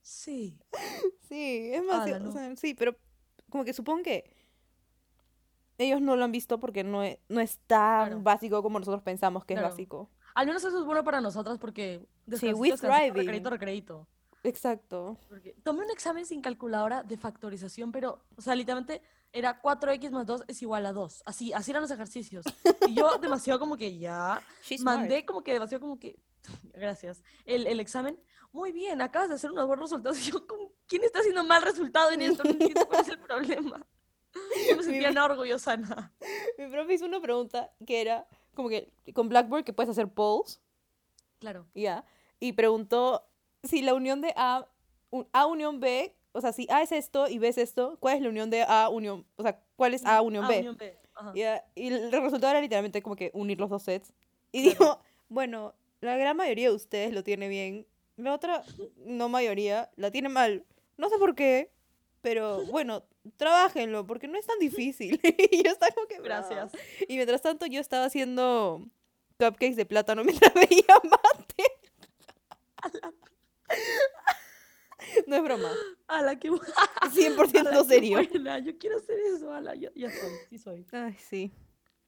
[0.02, 0.58] sí.
[1.30, 2.96] Sí, es más, o sea, sí, pero
[3.50, 4.33] como que supongo que
[5.78, 8.22] ellos no lo han visto porque no es, no es tan Claro.
[8.22, 9.68] básico como nosotros pensamos que Claro.
[9.70, 10.10] es básico.
[10.36, 12.08] Al menos eso es bueno para nosotras porque
[12.40, 13.14] Sí, we thriving.
[13.14, 14.08] recreito, recreito.
[14.44, 15.18] Exacto.
[15.30, 20.26] Porque tomé un examen sin calculadora de factorización, pero, o sea, literalmente era 4x más
[20.26, 21.24] 2 es igual a 2.
[21.26, 22.46] Así, así eran los ejercicios.
[22.88, 25.00] Y yo demasiado como que ya, She's smart.
[25.00, 26.20] mandé como que demasiado como que,
[26.74, 28.20] gracias, el, el examen.
[28.52, 30.18] Muy bien, acabas de hacer unos buenos resultados.
[30.28, 32.44] Y yo, ¿con- ¿quién está haciendo mal resultado en esto?
[32.44, 33.86] No entiendo cuál es el problema.
[34.70, 36.12] Yo me sentía no orgullosa nada.
[36.58, 40.62] Mi profe hizo una pregunta que era como que con Blackboard que puedes hacer polls,
[41.40, 41.66] Claro.
[41.74, 42.06] ya,
[42.40, 43.26] y preguntó
[43.64, 44.68] si la unión de A,
[45.10, 48.16] un- A unión B, o sea, si A es esto y B es esto, ¿cuál
[48.18, 50.60] es la unión de A unión, o sea, cuál es A unión Ah, B?
[50.60, 50.98] unión B.
[51.36, 54.12] Ya, Y el resultado era literalmente como que unir los dos sets.
[54.52, 54.80] Y Claro.
[54.80, 57.86] dijo, bueno, la gran mayoría de ustedes lo tiene bien,
[58.18, 58.64] la otra,
[59.06, 60.66] no mayoría, la tiene mal.
[60.98, 61.72] No sé por qué,
[62.22, 63.04] pero bueno,
[63.38, 65.20] trabajenlo, porque no es tan difícil.
[65.52, 66.20] y yo estaba como que...
[66.20, 66.72] Gracias.
[67.08, 68.86] Y mientras tanto yo estaba haciendo
[69.40, 71.64] cupcakes de plátano mientras veía mate.
[75.28, 75.70] No es broma,
[76.08, 78.18] Ala, qué bu- 100% ala, qué serio.
[78.18, 80.86] buena, Yo quiero hacer eso, ala, ya, ya soy, sí soy.
[80.92, 81.52] Ay, sí.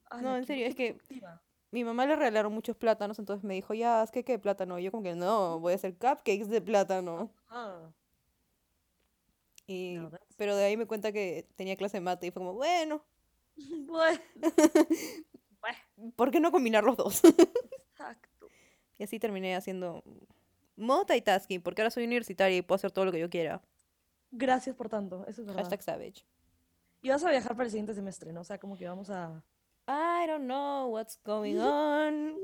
[0.10, 1.22] Ala, No, en qué- serio, qué es que
[1.72, 4.80] mi mamá le regalaron muchos plátanos, entonces me dijo, ya, haz que de plátano.
[4.80, 7.32] Y yo como que no, voy a hacer cupcakes de plátano.
[7.50, 7.90] Ah,
[9.68, 12.54] Y, No, pero de ahí me cuenta que tenía clase de mate y fue como,
[12.54, 13.04] bueno,
[13.86, 14.20] bueno.
[16.16, 17.22] ¿por qué no combinar los dos?
[17.24, 18.48] exacto.
[18.98, 20.04] y así terminé haciendo
[20.78, 23.62] multitasking, porque ahora soy universitaria y puedo hacer todo lo que yo quiera.
[24.32, 25.64] Gracias por tanto, eso es verdad.
[25.64, 26.26] Hashtag savage.
[27.02, 28.42] Y vas a viajar para el siguiente semestre, ¿no?
[28.42, 29.44] O sea, como que vamos a...
[29.88, 32.36] I don't know what's going on.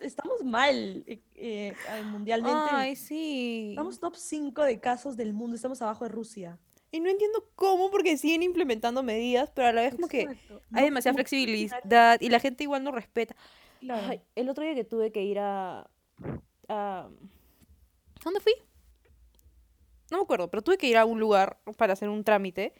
[0.00, 2.58] Estamos mal eh, eh, mundialmente.
[2.72, 3.68] Ay, sí.
[3.70, 6.58] Estamos top 5 de casos del mundo, estamos abajo de Rusia.
[6.90, 10.36] Y no entiendo cómo, porque siguen implementando medidas, pero a la vez como que hay
[10.70, 13.34] No demasiada flexibilidad y la gente igual no respeta.
[13.80, 14.06] Claro.
[14.08, 15.88] Ay, el otro día que tuve que ir a,
[16.68, 17.08] a-
[18.22, 18.52] ¿Dónde fui?
[20.10, 22.74] No me acuerdo, pero tuve que ir a un lugar para hacer un trámite.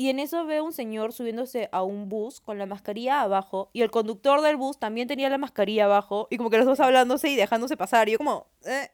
[0.00, 3.68] Y en eso veo un señor subiéndose a un bus con la mascarilla abajo.
[3.74, 6.26] Y el conductor del bus también tenía la mascarilla abajo.
[6.30, 8.08] Y como que los dos hablándose y dejándose pasar.
[8.08, 8.90] Y yo como, eh,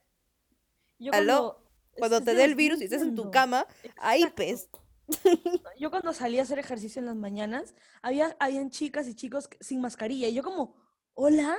[0.98, 1.62] Yo aló,
[1.96, 4.42] cuando te dé el virus y estés en tu cama, ahí Exacto.
[4.42, 4.68] pues.
[5.78, 9.80] Yo cuando salí a hacer ejercicio en las mañanas, había habían chicas y chicos sin
[9.80, 10.26] mascarilla.
[10.26, 10.74] Y yo como,
[11.14, 11.56] hola,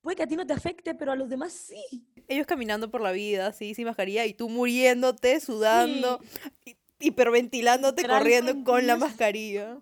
[0.00, 2.08] puede que a ti no te afecte, pero a los demás sí.
[2.26, 4.26] Ellos caminando por la vida así, sin mascarilla.
[4.26, 6.18] Y tú muriéndote, sudando,
[7.00, 9.80] hiperventilándote, corriendo con la mascarilla.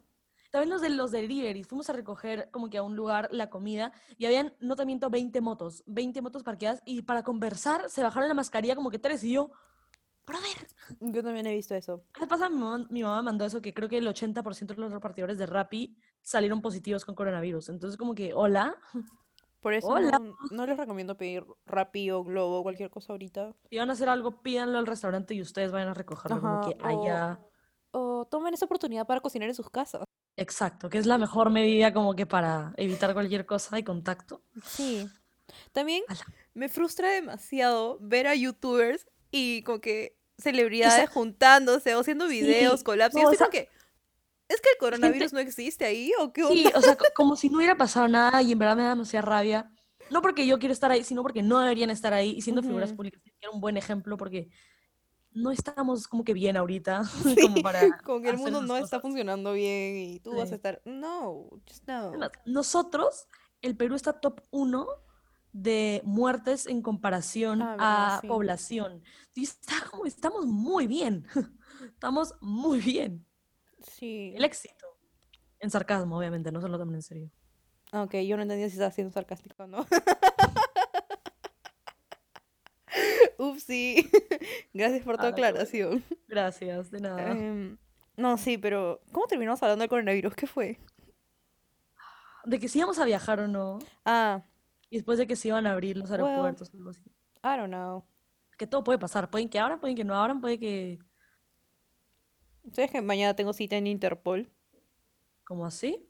[0.50, 3.92] También los de los deliveries, fuimos a recoger como que a un lugar la comida
[4.16, 8.28] y habían, no te miento, 20 motos, 20 motos parqueadas y para conversar se bajaron
[8.28, 9.50] la mascarilla como que tres y yo,
[10.26, 10.66] brother,
[11.00, 12.04] Yo también he visto eso.
[12.18, 12.48] ¿qué pasa?
[12.48, 15.46] Mi mamá, mi mamá mandó eso que creo que el 80% de los repartidores de
[15.46, 17.68] Rappi salieron positivos con coronavirus.
[17.68, 18.76] Entonces como que, hola,
[19.66, 20.20] Por eso Hola.
[20.20, 23.52] no, no les recomiendo pedir Rappi o Globo o cualquier cosa ahorita.
[23.68, 26.80] si van a hacer algo, pídanlo al restaurante y ustedes vayan a recogerlo como que
[26.80, 27.40] o- haya...
[27.90, 30.04] O tomen esa oportunidad para cocinar en sus casas.
[30.36, 34.40] Exacto, que es la mejor medida como que para evitar cualquier cosa de contacto.
[34.64, 35.08] Sí.
[35.72, 36.20] También Ala.
[36.54, 42.84] me frustra demasiado ver a youtubers y como que celebridades juntándose o haciendo videos, Sí,
[42.84, 43.16] collabs.
[43.16, 43.68] Y no, yo o sea, que,
[44.48, 46.54] ¿es que el coronavirus no existe ahí o qué onda?
[46.54, 48.90] Sí, o sea, co- como si no hubiera pasado nada y en verdad me da
[48.90, 49.70] demasiada rabia.
[50.10, 52.30] No porque yo quiero estar ahí, sino porque no deberían estar ahí.
[52.36, 54.48] Y siendo figuras públicas, era un buen ejemplo porque
[55.32, 59.00] no estamos como que bien ahorita, Sí, como para como que el mundo no está
[59.00, 60.54] funcionando bien y tú vas a Sí.
[60.54, 62.12] estar, no, just no.
[62.46, 63.26] Nosotros,
[63.62, 64.86] el Perú está top 1
[65.52, 68.28] de muertes en comparación Ah, a sí.
[68.28, 69.02] población.
[69.34, 71.26] Y está como, estamos muy bien.
[71.94, 73.25] Estamos muy bien.
[73.92, 74.32] Sí.
[74.36, 74.86] El éxito.
[75.60, 77.30] En sarcasmo, obviamente, no se lo tomen en serio.
[77.92, 79.86] Ah, Ok, yo no entendía si estaba siendo sarcástico o no.
[83.38, 84.08] Upsi.
[84.74, 86.02] Gracias por tu Ah, aclaración.
[86.28, 87.30] Gracias, de nada.
[87.32, 87.76] Em,
[88.16, 90.34] no, sí, pero ¿cómo terminamos hablando del coronavirus?
[90.34, 90.78] ¿Qué fue?
[92.44, 93.78] De que si íbamos a viajar o no.
[94.04, 94.42] Ah,
[94.88, 96.22] Y después de que se iban a abrir los Well.
[96.24, 97.02] aeropuertos, algo así.
[97.42, 98.04] I don't know.
[98.56, 99.28] Que todo puede pasar.
[99.30, 100.98] Pueden que abran, pueden que no abran, puede que.
[102.72, 104.48] ¿Sabes que mañana tengo cita en Interpol?
[105.44, 106.08] ¿Como así?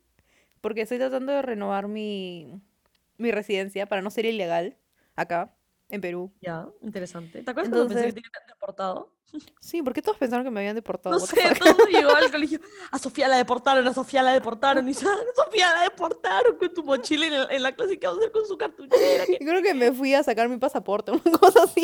[0.61, 2.59] Porque estoy tratando de renovar mi,
[3.17, 4.77] mi residencia para no ser ilegal
[5.15, 5.55] acá,
[5.89, 6.31] en Perú.
[6.41, 7.43] Ya, interesante.
[7.43, 9.13] ¿Te acuerdas cuando pensé que Entonces- te habían deportado?
[9.59, 11.13] Sí, ¿por qué todos pensaron que me habían deportado?
[11.15, 11.75] No What sé, fuck?
[11.75, 12.61] todo llegó al colegio.
[12.91, 14.87] A Sofía la deportaron, a Sofía la deportaron.
[14.87, 18.21] Y "Ah, Sofía la deportaron con tu mochila en, el- en la clase que vamos
[18.21, 19.25] a hacer con su cartuchera.
[19.25, 21.81] que- Creo que me fui a sacar mi pasaporte, una cosa así.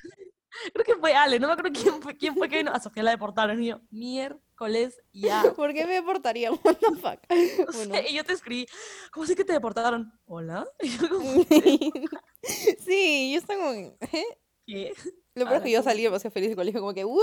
[0.71, 2.71] Creo que fue Ale, no me acuerdo quién fue, quién fue que vino.
[2.71, 3.61] A Sofía la deportaron.
[3.61, 3.81] Y yo,
[4.67, 5.43] miércoles ya.
[5.55, 6.53] ¿Por qué me deportarían?
[6.63, 7.19] What the fuck?
[7.67, 7.95] No Bueno.
[7.95, 8.65] sé, y yo te escribí,
[9.11, 10.11] ¿cómo sé que te deportaron?
[10.25, 10.67] ¿Hola?
[10.81, 11.45] Yo como,
[12.79, 14.25] sí, yo estaba como, ¿eh?
[14.65, 14.93] ¿qué?
[15.35, 17.19] Lo peor es Ala, que yo salí demasiado feliz del colegio, como que, ¡uh!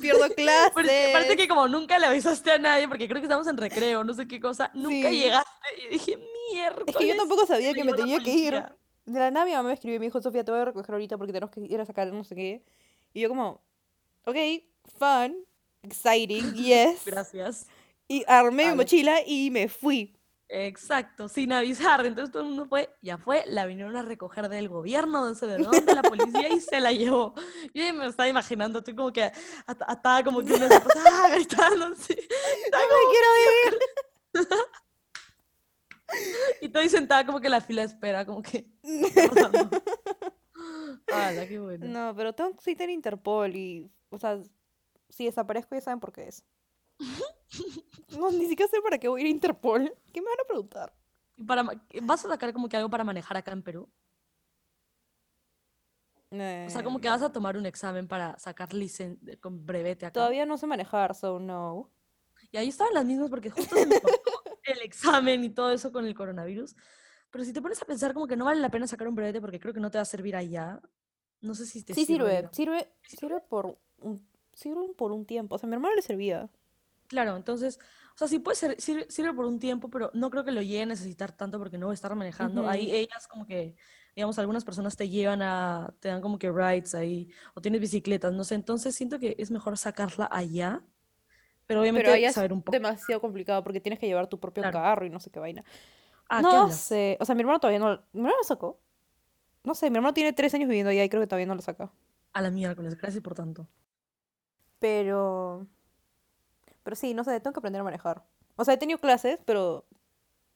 [0.00, 0.72] Pierdo clases.
[1.12, 4.14] parece que como nunca le avisaste a nadie, porque creo que estamos en recreo, no
[4.14, 5.18] sé qué cosa, nunca Sí.
[5.20, 5.50] llegaste.
[5.84, 6.18] Y dije,
[6.52, 6.82] mierda.
[6.86, 8.62] Es que yo tampoco sabía que me tenía que ir.
[9.06, 10.92] De la nada mi mamá me escribió y me dijo, Sofía, te voy a recoger
[10.92, 12.62] ahorita porque tenemos que ir a sacar no sé qué.
[13.12, 13.60] Y yo como,
[14.26, 14.36] ok,
[14.98, 15.44] fun.
[15.82, 17.04] Exciting, yes.
[17.04, 17.66] Gracias.
[18.06, 20.18] Y armé mi mochila y me fui.
[20.50, 22.04] Exacto, sin avisar.
[22.06, 25.46] Entonces todo el mundo fue, ya fue, la vinieron a recoger del gobierno, no sé
[25.46, 27.34] de dónde, la policía y se la llevó.
[27.74, 29.30] Yo me estaba imaginando, estoy como que
[29.66, 32.14] atada como que una ah, gritando así.
[32.64, 33.28] Estaba ¡Me quiero
[33.66, 33.78] ir!
[36.62, 38.64] Y estoy sentada como que en la fila de espera, como que.
[38.82, 39.70] ¿qué está pasando?
[41.12, 41.86] ¡Hala, qué bueno!
[41.86, 44.40] No, pero tengo que Interpol y, o sea,
[45.08, 46.44] si desaparezco ya saben por qué es.
[48.18, 49.94] No, ni siquiera sé para qué voy a ir a Interpol.
[50.12, 50.94] ¿Qué me van a preguntar?
[51.46, 51.62] Para,
[52.02, 53.88] ¿Vas a sacar como que algo para manejar acá en Perú?
[56.30, 60.04] O sea, como que Eh, vas a tomar un examen para sacar licen con brevete
[60.04, 60.12] acá.
[60.12, 61.90] Todavía no sé manejar, so no.
[62.50, 63.96] Y ahí estaban las mismas porque justo se me
[64.64, 66.76] el examen y todo eso con el coronavirus.
[67.30, 69.40] Pero si te pones a pensar como que no vale la pena sacar un brevete
[69.40, 70.80] porque creo que no te va a servir allá.
[71.40, 72.48] No sé si te Sí sirve, sirve.
[72.52, 74.27] sirve, sirve por un,
[74.58, 75.54] sirve por un tiempo.
[75.54, 76.50] O sea, a mi hermano le servía.
[77.08, 77.78] Claro, entonces,
[78.14, 80.60] o sea, sí puede ser, sirve, sirve por un tiempo, pero no creo que lo
[80.60, 82.66] llegue a necesitar tanto porque no voy a estar manejando.
[82.68, 82.96] Ahí Ujú.
[82.96, 83.76] ellas como que,
[84.14, 88.32] digamos, algunas personas te llevan a, te dan como que rides ahí, o tienes bicicletas,
[88.34, 88.56] no sé.
[88.56, 90.82] Entonces siento que es mejor sacarla allá,
[91.66, 92.78] pero obviamente Pero allá es saber un poco.
[92.78, 94.78] demasiado complicado porque tienes que llevar tu propio Claro.
[94.80, 95.64] carro y no sé qué vaina.
[96.28, 96.80] Ah, ¿qué No hablas?
[96.80, 97.16] sé.
[97.20, 97.88] O sea, mi hermano todavía no.
[98.12, 98.80] ¿Mi hermano lo sacó?
[99.64, 101.62] No sé, mi hermano tiene tres años viviendo allá y creo que todavía no lo
[101.62, 101.92] saca.
[102.32, 103.68] A la miércoles, gracias por tanto.
[104.78, 105.66] Pero.
[106.82, 108.24] Pero sí, no sé, tengo que aprender a manejar.
[108.56, 109.84] O sea, he tenido clases, pero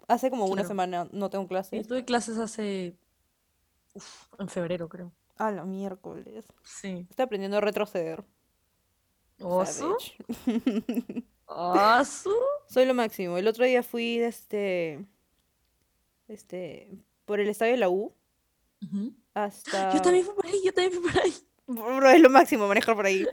[0.08, 0.68] hace como una Claro.
[0.68, 1.86] semana no tengo Sí, clases.
[1.86, 2.96] tuve clases hace,
[3.94, 5.12] uf, en febrero creo.
[5.36, 6.44] A la miércoles.
[6.64, 7.06] Sí.
[7.10, 8.24] Estoy aprendiendo a retroceder.
[9.40, 9.96] ¿Oso?
[11.46, 12.30] ¿Oso?
[12.68, 13.36] Soy lo máximo.
[13.38, 15.04] El otro día fui de este.
[16.28, 16.90] Este.
[17.24, 18.14] Por el estadio de la U
[18.82, 19.12] Ujú.
[19.34, 19.92] hasta.
[19.94, 21.32] Yo también fui por ahí, yo también fui por ahí.
[21.66, 23.26] Bro, es lo máximo manejar por ahí.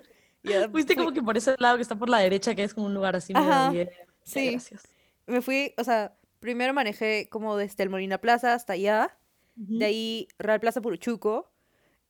[0.71, 2.93] Fuiste como que por ese lado que está por la derecha, que es como un
[2.93, 3.73] lugar así medio Ajá.
[3.73, 3.89] Ya,
[4.23, 4.52] sí.
[4.52, 4.84] Gracias.
[5.28, 9.17] Me fui, o sea, primero manejé como desde el Molina Plaza hasta allá.
[9.56, 11.52] De ahí Real Plaza Puruchuco.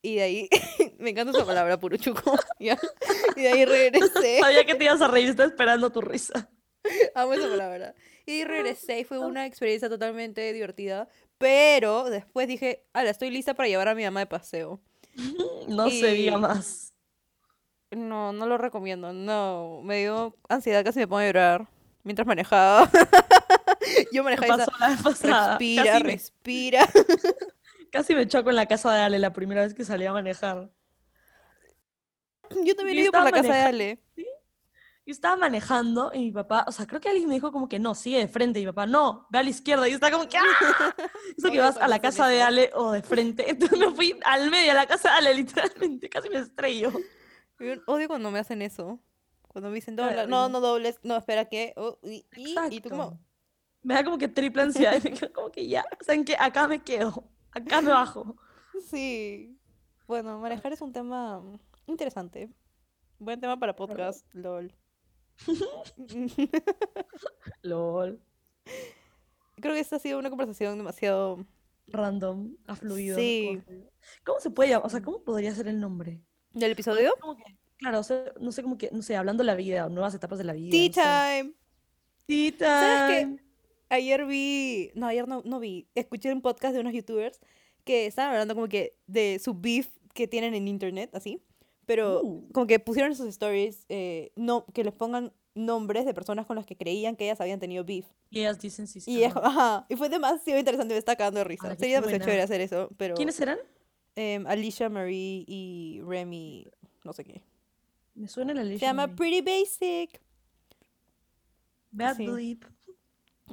[0.02, 0.50] Y de ahí,
[1.00, 2.38] me encanta esa palabra, Puruchuco.
[2.60, 2.78] ¿ya?
[3.36, 4.40] Y de ahí regresé.
[4.42, 6.50] Sabía que te ibas a reír, estaba esperando tu risa.
[7.16, 7.96] Amo esa palabra.
[8.26, 11.10] Y de ahí regresé y fue una experiencia totalmente divertida.
[11.40, 14.80] Pero después dije, ala, estoy lista para llevar a mi mamá de paseo.
[15.68, 16.89] No se diga Y- más.
[17.92, 19.14] No, no lo recomiendo.
[19.14, 21.68] No, me dio ansiedad, casi me pongo a llorar
[22.04, 22.90] mientras manejaba.
[24.12, 25.50] Yo manejaba y pasó la vez pasada.
[25.58, 26.88] respira, Casi me, respira.
[27.92, 30.70] casi me choco en la casa de Ale la primera vez que salí a manejar.
[32.64, 33.62] Yo también he ido por la casa de.
[33.62, 34.00] Ale.
[35.06, 37.80] Yo estaba manejando y mi papá, o sea, creo que alguien me dijo como que
[37.80, 38.60] no, sigue de frente.
[38.60, 39.88] Y mi papá, no, ve a la izquierda.
[39.88, 40.96] Y yo estaba como que, ¡ah!
[41.38, 42.44] Eso que vas a la casa de.
[42.44, 43.50] Ale o de frente.
[43.50, 46.10] Entonces me fui al medio, a la casa de Ale, literalmente.
[46.10, 46.92] Casi me estrello.
[47.60, 49.00] Yo odio cuando me hacen eso.
[49.48, 50.62] Cuando me dicen ay, No, no.
[50.62, 51.00] dobles.
[51.04, 51.74] No, espera, ¿qué?
[51.76, 53.20] Oh, y, y, y tú como...
[53.82, 54.94] Me da como que triple ansiedad.
[54.94, 56.36] Y me quedo como que ya, ¿saben qué?
[56.38, 57.30] Acá me quedo.
[57.52, 58.36] Acá me bajo.
[58.90, 59.60] Sí.
[60.08, 61.44] Bueno, manejar es un tema
[61.86, 62.50] interesante.
[63.18, 64.74] Buen tema para podcast, lol.
[67.62, 68.22] LOL.
[69.58, 71.46] Creo que esta ha sido una conversación demasiado...
[71.88, 73.18] Random, ha fluido.
[73.18, 73.62] Sí.
[74.24, 74.86] ¿Cómo se puede llamar?
[74.86, 76.22] O sea, ¿cómo podría ser el nombre?
[76.54, 77.14] ¿Del episodio?
[77.20, 77.44] Como que,
[77.78, 80.38] claro, o sea, no sé, como que, no sé, hablando de la vida, nuevas etapas
[80.40, 80.72] de la vida.
[80.72, 81.44] Tea no sé.
[81.44, 81.54] time.
[82.26, 83.26] Tea ¿Sabes qué?
[83.26, 83.44] time.
[83.90, 84.92] Ayer vi...
[84.96, 85.88] No, ayer no, no vi.
[85.96, 87.40] Escuché un podcast de unos youtubers
[87.84, 91.42] que estaban hablando como que de su beef que tienen en internet, así.
[91.86, 92.48] Pero Uh.
[92.52, 96.56] como que pusieron en sus stories eh, no, que les pongan nombres de personas con
[96.56, 98.06] las que creían que ellas habían tenido beef.
[98.30, 99.12] Y ellas dicen sí, sí.
[99.12, 99.88] Y, es ajá.
[99.90, 101.76] y fue demasiado interesante, me está cagando de risa.
[101.76, 103.58] Sería demasiado chévere hacer eso, pero ¿Quiénes eran?
[104.16, 106.68] Em, Alicia Marie y Remy,
[107.04, 107.42] no sé qué.
[108.16, 109.16] Me suena la Se Alicia llama Marie.
[109.16, 110.22] Pretty Basic.
[111.92, 112.28] Bad sí.
[112.28, 112.66] Bleep.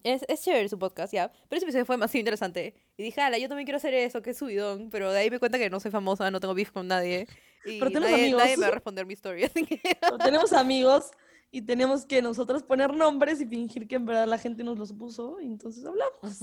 [0.03, 1.33] Es, es chévere su podcast, ya.
[1.49, 2.75] Pero ese episodio fue demasiado interesante.
[2.97, 4.91] Y dije, ala, yo también quiero hacer eso, qué subidón.
[4.91, 7.27] Pero de ahí me cuenta que no soy famosa, no tengo beef con nadie.
[7.65, 8.59] Y Pero tenemos nadie, nadie amigos.
[8.59, 9.81] me va a responder mi que...
[10.01, 11.11] Pero tenemos amigos
[11.51, 14.93] y tenemos que nosotros poner nombres y fingir que en verdad la gente nos los
[14.93, 16.43] puso y entonces hablamos.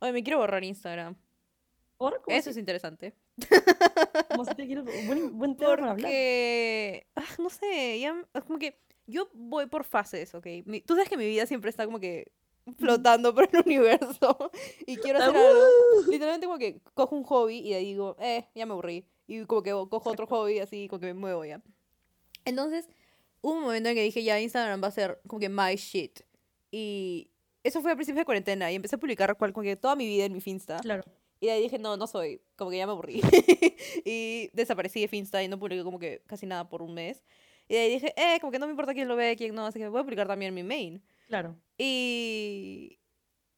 [0.00, 1.16] Oye, me quiero borrar Instagram.
[2.10, 2.50] ¿Cómo Eso así?
[2.50, 3.14] es interesante.
[4.30, 4.84] ¿Cómo así te quieres?
[5.06, 5.96] Buen, buen tema para hablar.
[6.06, 8.14] Porque, ah, no sé, ya,
[8.46, 10.46] como que yo voy por fases, ¿ok?
[10.64, 12.32] Mi- tú sabes que mi vida siempre está como que
[12.78, 14.50] flotando por el universo
[14.86, 15.60] y quiero hacer algo.
[16.08, 19.06] Literalmente como que cojo un hobby y ahí digo, eh, ya me aburrí.
[19.26, 21.60] Y como que cojo otro hobby así, como que me muevo ya.
[22.44, 22.88] Entonces,
[23.40, 26.20] hubo un momento en que dije, ya Instagram va a ser como que my shit.
[26.70, 27.30] Y
[27.64, 30.06] eso fue a principios de cuarentena y empecé a publicar cual, como que toda mi
[30.06, 30.78] vida en mi Finsta.
[30.78, 31.04] Claro.
[31.42, 33.20] Y de ahí dije, no, no soy, como que ya me aburrí.
[34.04, 37.24] y desaparecí de Finsta y no publiqué como que casi nada por un mes.
[37.66, 39.66] Y de ahí dije, eh, como que no me importa quién lo ve, quién no,
[39.66, 41.02] así que voy a publicar también mi main.
[41.26, 41.56] Claro.
[41.76, 43.00] Y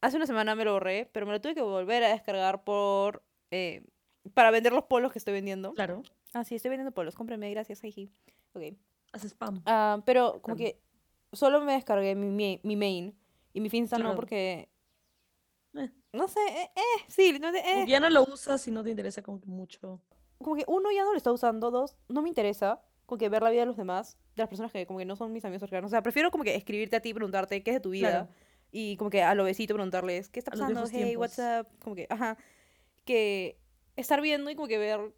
[0.01, 3.23] hace una semana me lo borré, pero me lo tuve que volver a descargar por...
[3.51, 3.85] eh,
[4.33, 5.75] para vender los polos que estoy vendiendo.
[5.75, 6.03] Claro.
[6.33, 8.11] Ah, sí, estoy vendiendo polos, cómprame, gracias, jiji.
[8.55, 8.63] Ok.
[9.13, 9.61] Hace spam.
[9.67, 10.81] Ah, pero como que
[11.35, 13.15] solo me descargué mi, mi, mi main
[13.53, 14.71] y mi Finsta no porque...
[16.15, 17.87] No sé, eh, eh, sí, literalmente, Como eh.
[17.89, 20.01] ya no lo usas y no te interesa como que mucho.
[20.39, 23.43] como que uno ya no lo está usando, dos, no me interesa como que ver
[23.43, 25.61] la vida de los demás, de las personas que como que no son mis amigos
[25.61, 25.89] cercanos.
[25.89, 28.29] O sea, prefiero como que escribirte a ti, preguntarte qué es de tu vida Claro.
[28.73, 31.67] y como que a lo besito preguntarles qué está pasando, hey, what's tiempos.
[31.67, 32.39] up, como que, ajá,
[33.05, 33.59] que
[33.97, 35.13] estar viendo y como que ver,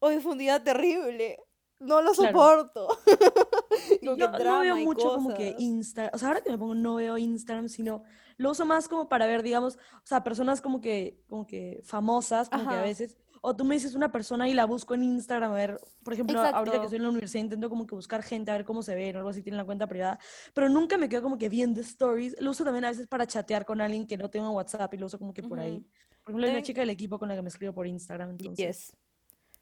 [0.00, 1.38] hoy fue un día terrible,
[1.80, 2.38] no lo Claro.
[2.38, 2.88] soporto.
[4.00, 5.60] Que yo no veo mucho como que cosas.
[5.60, 8.02] Instagram, o sea, ahora que me pongo no veo Instagram, sino
[8.36, 12.48] lo uso más como para ver, digamos, o sea, personas como que, como que famosas,
[12.48, 12.82] como que a Ajá.
[12.82, 16.12] veces, o tú me dices una persona y la busco en Instagram a ver, por
[16.12, 16.84] ejemplo, ahorita que Exacto.
[16.86, 19.18] estoy en la universidad intento como que buscar gente a ver cómo se ven o
[19.18, 20.18] algo así, tienen la cuenta privada,
[20.54, 23.64] pero nunca me quedo como que viendo stories, lo uso también a veces para chatear
[23.64, 25.76] con alguien que no tengo en WhatsApp y lo uso como que por ahí.
[25.76, 25.86] Ujú.
[26.24, 28.66] Por ejemplo, hay una chica del equipo con la que me escribo por Instagram, entonces,
[28.66, 28.96] Yes.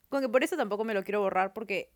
[0.08, 1.92] Como que por eso tampoco me lo quiero borrar porque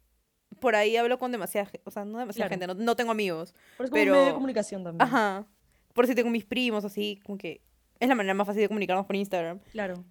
[0.59, 2.61] por ahí hablo con demasiada gente, o sea, no demasiada Claro.
[2.61, 3.55] gente, no, no tengo amigos.
[3.77, 5.03] pero es como un medio de comunicación también.
[5.03, 5.47] Ajá.
[5.95, 7.63] Por si tengo mis primos, así, como que
[7.99, 9.61] es la manera más fácil de comunicarnos por Instagram.
[9.73, 10.05] Claro.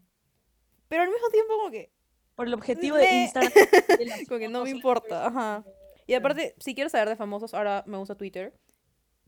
[0.87, 1.91] Pero al mismo tiempo, como que,
[2.35, 3.51] Por el objetivo de Instagram.
[3.99, 5.27] de como que no me importa.
[5.27, 5.63] Ajá.
[6.07, 8.53] Y aparte, si quiero saber de famosos, ahora me gusta Twitter.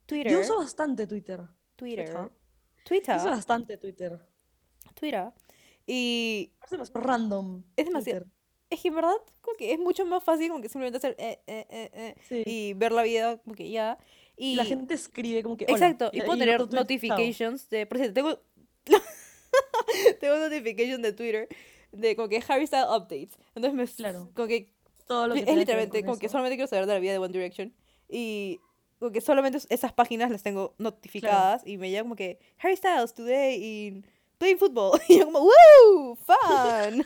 [0.06, 0.32] Twitter.
[0.32, 1.42] Yo uso bastante Twitter.
[1.76, 2.08] Twitter.
[2.12, 2.32] Yo
[2.84, 3.16] Twitter.
[3.18, 4.20] uso bastante Twitter.
[4.96, 5.32] Twitter.
[5.86, 7.64] Y Parece más random.
[7.76, 8.41] Es demasiado- Twitter.
[8.72, 11.40] Es que en verdad, como que es mucho más fácil como que simplemente hacer eh,
[11.46, 12.44] eh, eh, eh, Sí.
[12.46, 13.98] y ver la vida como que ya.
[14.38, 15.66] Y la gente escribe como que.
[15.66, 17.86] "Hola", Exacto, y y puedo y tener notifications de.
[17.86, 18.40] Por cierto, tengo.
[20.20, 21.48] tengo notification de Twitter
[21.92, 23.38] de como que Harry Style updates.
[23.56, 23.86] Entonces me.
[23.88, 24.30] Claro.
[24.34, 24.70] Como que.
[25.08, 26.32] Todo lo que es que literalmente como que eso.
[26.34, 27.74] solamente quiero saber de la vida de One Direction.
[28.10, 28.60] Y.
[29.00, 33.16] Como que solamente esas páginas las tengo notificadas y me llega como que Harry Styles
[33.16, 33.56] today
[33.88, 34.06] in
[34.42, 35.00] playing football.
[35.08, 36.16] Y yo como, ¡Woo!
[36.16, 37.06] ¡Fun!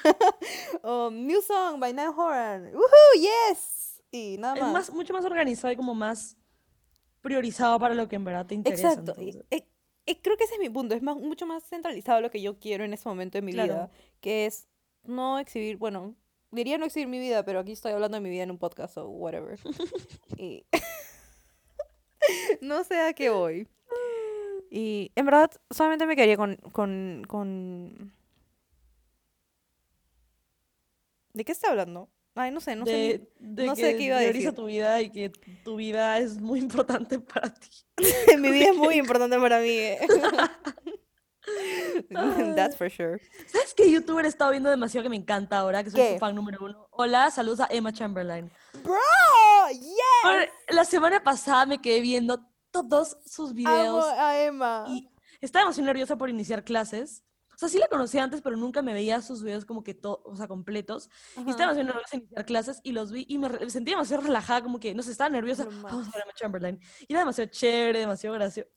[1.27, 2.71] New song by Niall Horan.
[2.73, 3.19] ¡Woohoo!
[3.19, 4.01] ¡Yes!
[4.11, 4.71] Y nada Es más.
[4.73, 6.37] más, mucho más organizado y como más
[7.21, 8.93] priorizado para lo que en verdad te interesa.
[8.93, 9.21] Exacto.
[9.21, 9.67] y- eh,
[10.05, 10.95] eh, creo que ese es mi punto.
[10.95, 13.73] Es más, mucho más centralizado lo que yo quiero en ese momento de mi Claro.
[13.73, 13.91] vida.
[14.21, 14.67] Que es
[15.03, 16.15] no exhibir, bueno,
[16.51, 18.97] diría no exhibir mi vida, pero aquí estoy hablando de mi vida en un podcast
[18.97, 19.59] o whatever.
[20.37, 20.65] y
[22.61, 23.67] no sé a qué voy.
[24.77, 28.13] Y en verdad, solamente me quedaría con, con, con...
[31.31, 32.09] ¿De qué está hablando?
[32.35, 33.29] Ay, no sé, no sé.
[33.39, 34.51] de, no sé que qué iba a decir.
[34.51, 35.29] tu vida y que
[35.63, 37.69] tu vida es muy importante para ti.
[38.37, 39.69] mi vida es muy importante para mí.
[39.69, 39.99] eh.
[42.57, 43.21] That's for sure.
[43.47, 45.85] ¿Sabes qué youtuber he estado viendo demasiado que me encanta ahora?
[45.85, 46.13] Que soy ¿Qué?
[46.15, 46.89] su fan número uno.
[46.91, 48.51] Hola, saludos a Emma Chamberlain.
[48.83, 48.97] Bro,
[49.71, 50.21] yeah.
[50.23, 52.45] Por- la semana pasada me quedé viendo
[52.83, 54.85] todos sus Amo videos a Emma.
[54.89, 55.09] y
[55.41, 57.23] estaba demasiado nerviosa por iniciar clases.
[57.53, 60.19] O sea, sí la conocía antes, pero nunca me veía sus videos como que todos,
[60.25, 61.09] o sea, completos.
[61.37, 61.51] Y Ajá.
[61.51, 64.61] estaba demasiado nerviosa en iniciar clases y los vi y me, me sentía demasiado relajada,
[64.61, 65.63] como que, no sé, estaba nerviosa.
[65.63, 66.79] Vamos a ver a Chamberlain.
[67.07, 68.69] Y era demasiado chévere, demasiado gracioso.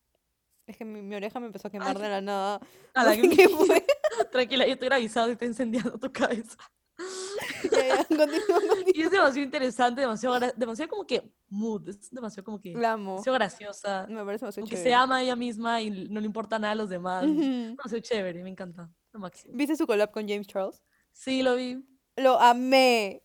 [0.64, 2.60] Es que mi, mi oreja me empezó a quemar Ay, de la nada.
[3.36, 3.84] Que- fue.
[4.30, 6.56] Tranquila, yo estoy avisado y está incendiando tu cabeza.
[7.72, 8.84] Ya, ya, continúa, continúa.
[8.94, 13.12] Y es demasiado interesante, demasiado, demasiado como que mood, es demasiado como que La amo.
[13.12, 14.06] demasiado graciosa.
[14.08, 14.94] Me parece demasiado Como que se chévere.
[14.94, 17.24] ama a ella misma y no le importa nada a los demás.
[17.24, 17.40] Ujú.
[17.40, 18.90] Demasiado chévere, me encanta.
[19.12, 19.54] Lo máximo.
[19.56, 20.82] ¿Viste su collab con James Charles?
[21.12, 21.82] Sí, lo vi.
[22.16, 23.22] Lo amé.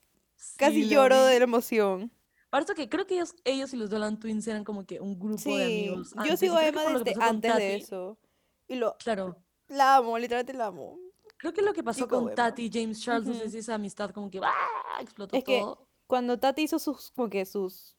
[0.57, 1.31] Casi sí, lo lloro vi.
[1.33, 2.11] de la emoción.
[2.49, 5.57] Parece que creo que ellos, ellos y los Dolan Twins eran como que un grupo
[5.57, 6.11] de Sí, amigos.
[6.13, 8.19] yo antes, y sigo a Emma desde antes de Tati- eso.
[8.67, 9.37] Y lo, Claro.
[9.67, 10.99] la amo, literalmente la amo.
[11.43, 12.35] Creo que lo que pasó Chico con Emma.
[12.35, 15.01] Tati y James Charles, no sé si esa amistad como que ¡ah!
[15.01, 15.85] explotó Es que todo.
[16.07, 17.97] Cuando Tati hizo sus, como que sus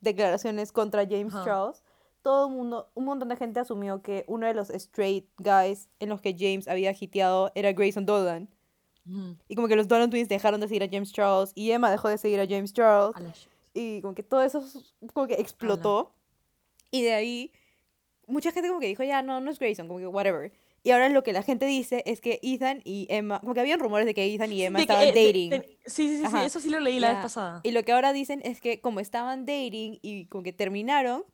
[0.00, 1.44] declaraciones contra James Ajá.
[1.44, 1.82] Charles,
[2.22, 6.08] todo el mundo, un montón de gente asumió que uno de los straight guys en
[6.08, 8.48] los que James había hiteado era Grayson Dolan.
[9.48, 12.08] Y como que los Dolan Twins dejaron de seguir a James Charles y Emma dejó
[12.08, 13.14] de seguir a James Charles.
[13.14, 13.20] A.
[13.74, 14.64] Y como que todo eso
[15.12, 16.14] como que explotó.
[16.90, 17.52] Y de ahí
[18.26, 20.52] mucha gente como que dijo, ya, no, no es Grayson, como que whatever.
[20.84, 23.78] Y ahora lo que la gente dice es que Ethan y Emma, como que habían
[23.78, 25.50] rumores de que Ethan y Emma De que, estaban eh, de- dating.
[25.50, 26.44] de- sí, sí, sí, sí, Ajá.
[26.44, 27.60] eso sí lo leí la vez pasada.
[27.62, 31.24] Y lo que ahora dicen es que como estaban dating y como que terminaron,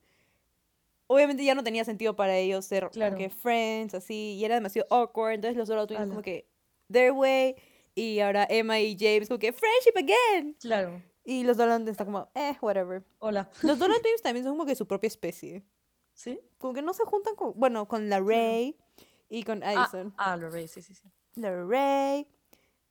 [1.07, 3.15] obviamente ya no tenía sentido para ellos ser Claro.
[3.15, 6.09] como que friends, así, y era demasiado awkward, entonces los Twins Ala.
[6.11, 6.47] como que
[6.93, 7.55] their way,
[7.95, 10.55] y ahora Emma y James como que friendship again.
[10.61, 11.03] Claro.
[11.25, 13.03] Y los Dolan están como, eh, whatever.
[13.19, 13.49] Hola.
[13.63, 15.63] Los Dolan Twins también son como que su propia especie.
[16.15, 16.39] ¿Sí?
[16.59, 18.77] Como que no se juntan con, bueno, con la Ray
[19.29, 20.15] y con Ah, Addison.
[20.17, 21.11] ah, Ray, sí, sí, sí.
[21.37, 22.27] Ray.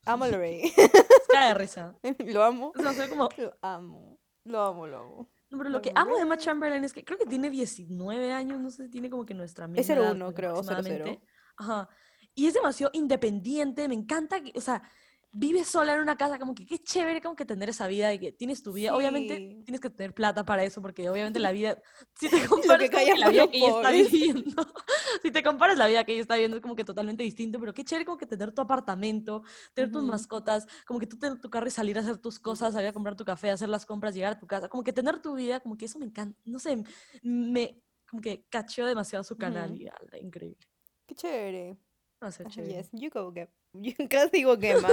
[0.05, 0.71] Amo a Ray.
[1.31, 1.95] Cae de risa.
[2.19, 2.71] Lo amo.
[2.75, 4.19] O sea, soy como, Lo amo.
[4.45, 5.29] Lo amo, lo amo.
[5.49, 8.59] No, pero lo que amo de Emma Chamberlain es que creo que tiene 19 años,
[8.59, 10.71] no sé tiene como que nuestra misma Es 01, pues, creo, o 00.
[10.77, 11.25] aproximadamente.
[11.57, 11.89] Ajá.
[12.35, 14.83] Y es demasiado independiente, me encanta, que, o sea,
[15.31, 18.19] vive sola en una casa, como que qué chévere como que tener esa vida y
[18.19, 18.95] que tienes tu vida.
[18.95, 19.63] Obviamente Sí.
[19.65, 21.81] tienes que tener plata para eso, porque obviamente la vida,
[22.15, 24.51] si te comparas callamos la vida que ella está viviendo,
[25.21, 27.73] si te comparas la vida que ella está viviendo es como que totalmente distinto, pero
[27.73, 30.11] qué chévere como que tener tu apartamento, tener tus Ujú.
[30.11, 32.93] mascotas, como que tú tener tu carro y salir a hacer tus cosas, salir a
[32.93, 35.59] comprar tu café, hacer las compras, llegar a tu casa, como que tener tu vida,
[35.59, 36.81] como que eso me encanta, no sé,
[37.21, 39.81] me como que cacheó demasiado su canal Ujú.
[39.81, 40.65] y ala, increíble.
[41.05, 41.77] Qué chévere.
[42.21, 42.73] Demasiado Ajá, chévere.
[42.77, 43.47] Yes, you go, Gem.
[43.81, 44.89] Yo casi digo Gemma.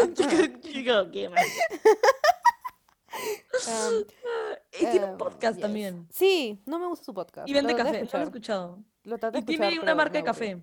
[0.61, 1.45] Chico, qué mal.
[3.69, 4.05] Um,
[4.73, 5.63] Y tiene un em, podcast yes.
[5.63, 6.09] también.
[6.11, 7.49] Sí, no me gusta su podcast.
[7.49, 8.79] Y vende café, ¿no lo he escuchado?
[9.05, 10.61] Lo traté de Y tiene una marca de café.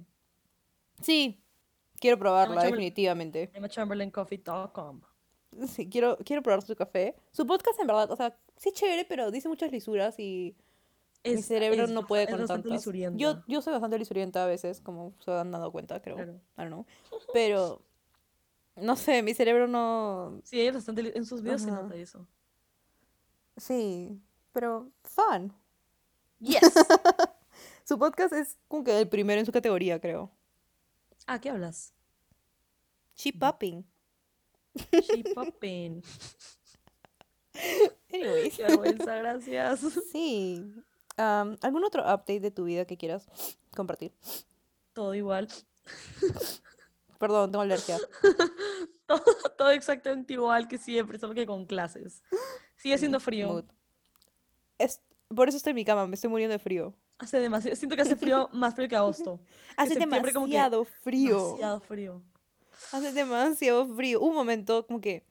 [1.02, 1.42] Sí,
[2.00, 3.50] quiero probarla, definitivamente.
[3.54, 5.02] EmmaChamberlainCoffee.com.
[5.68, 7.16] Sí, quiero, quiero probar su café.
[7.32, 10.56] Su podcast, en verdad, o sea, sí es chévere, pero dice muchas lisuras y
[11.24, 12.86] mi cerebro es no puede con tantas.
[13.16, 16.16] Yo, yo soy bastante lisurienta a veces, como se han dado cuenta, creo.
[16.16, 16.34] Claro.
[16.58, 16.86] I don't know.
[17.34, 17.82] Pero,
[18.82, 20.42] no sé, mi cerebro no...
[20.44, 21.18] Sí, es bastante.
[21.18, 22.28] En sus videos se nota eso.
[23.58, 24.22] Sí,
[24.52, 25.54] pero fun.
[26.40, 26.62] Yes.
[27.84, 30.32] Su podcast es como que el primero en su categoría, creo.
[31.28, 31.94] ah, ¿qué hablas?
[33.16, 33.86] She popping.
[34.92, 36.02] She popping.
[38.12, 38.56] Anyways.
[38.56, 39.80] Qué vergüenza, gracias.
[40.12, 40.74] Sí.
[41.18, 43.28] Am, ¿algún otro update de tu vida que quieras
[43.76, 44.14] compartir?
[44.94, 45.48] Todo igual.
[47.22, 47.98] Perdón, tengo alergia.
[49.06, 49.24] Todo,
[49.58, 52.24] todo exactamente igual que siempre, solo que con clases.
[52.78, 53.66] Sigue siendo frío.
[54.78, 56.94] Es, por eso estoy en mi cama, me estoy muriendo de frío.
[57.20, 57.76] Hace demasiado.
[57.76, 59.42] Siento que hace frío, más frío que agosto.
[59.78, 61.38] Hace septiembre como que demasiado frío.
[61.46, 62.22] Demasiado frío.
[62.94, 64.22] Hace demasiado frío.
[64.22, 65.26] Un momento como que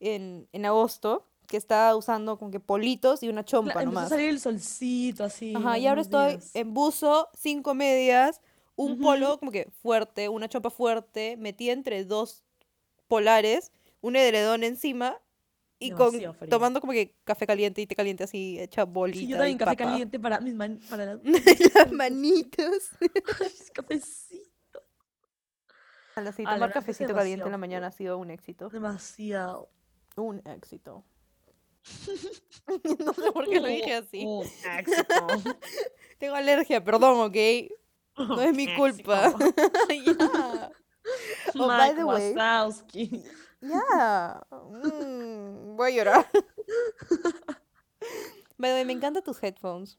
[0.00, 3.94] en, en agosto que estaba usando como que politos y una chompa Cla- Empezó a
[3.94, 4.08] nomás.
[4.08, 5.54] salir el solcito así.
[5.56, 6.50] Ajá, y ahora unos estoy días.
[6.54, 8.40] en buzo, cinco medias,
[8.84, 9.02] un Ujú.
[9.02, 12.42] polo como que fuerte, una chompa fuerte, metida entre dos
[13.08, 15.18] polares, un edredón encima
[15.78, 16.34] y con frío.
[16.48, 19.76] tomando como que café caliente y té caliente así hecha bolita Sí, yo también café
[19.76, 19.90] papa.
[19.90, 21.20] caliente para mis man- para las
[21.74, 22.88] Las manitos.
[23.74, 24.82] cafecito.
[26.14, 28.68] Ala, sí, tomar la cafecito caliente en la mañana ha sido un éxito.
[28.70, 29.70] Demasiado.
[30.16, 31.04] Un éxito.
[32.98, 34.24] no sé por qué lo dije así.
[34.26, 34.44] Un
[34.78, 35.26] éxito.
[36.18, 37.36] Tengo alergia, perdón, ¿ok?
[38.28, 39.32] No es mi culpa.
[40.04, 40.70] Ya.
[41.54, 42.34] Oh, by the way.
[42.34, 43.24] Wazowski.
[43.60, 44.40] Ya.
[44.50, 46.26] Mm, voy a llorar.
[48.58, 49.98] By the way, me encantan tus headphones.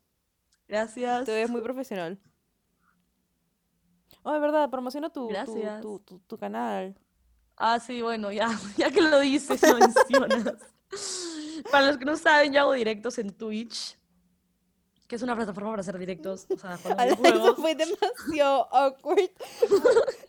[0.68, 1.26] Gracias.
[1.26, 2.20] Te ves muy profesional.
[4.24, 6.96] Oh, de verdad, promociona tu, tu, tu, tu, tu canal.
[7.58, 10.56] Ah, sí, bueno, ya, ya que lo dices, lo mencionas.
[11.72, 13.98] Para los que no saben, yo hago directos en Twitch,
[15.12, 19.30] que es una plataforma para hacer directos, o sea, Ala, Eso fue demasiado awkward.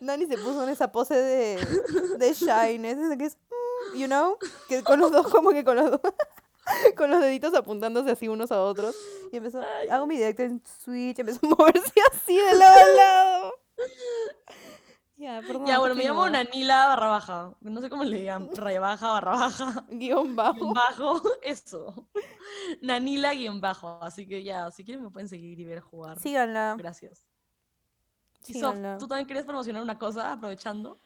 [0.01, 1.57] Nani se puso en esa pose de,
[2.19, 3.39] de shyness, esa que es,
[3.95, 4.37] mm, you know,
[4.69, 6.01] que con los dos, como que con los dos,
[6.97, 8.97] con los deditos apuntándose así unos a otros.
[9.31, 13.55] Y empezó, hago mi directo en Switch, empezó a moverse así de lado a lado.
[15.23, 15.67] Ya, perdón.
[15.67, 16.29] Ya, bueno, me llamo.
[16.29, 17.55] Nanila barra baja.
[17.61, 18.57] No sé cómo le llaman.
[18.57, 19.85] Raya baja, barra baja.
[19.89, 20.55] Guión bajo.
[20.55, 22.09] Guión bajo, eso.
[22.81, 24.01] Nanila guion bajo.
[24.03, 26.19] Así que ya, si quieren me pueden seguir y ver jugar.
[26.19, 26.75] Síganla.
[26.77, 27.25] Gracias.
[28.49, 28.75] Y Sof.
[28.99, 30.99] ¿tú también quieres promocionar una cosa aprovechando?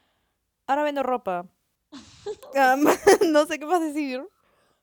[0.66, 1.46] Ahora vendo ropa.
[3.26, 4.26] No sé qué más decir.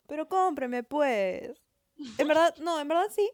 [0.05, 1.59] Pero cómpreme, pues.
[2.19, 3.27] En verdad, no, en verdad sí.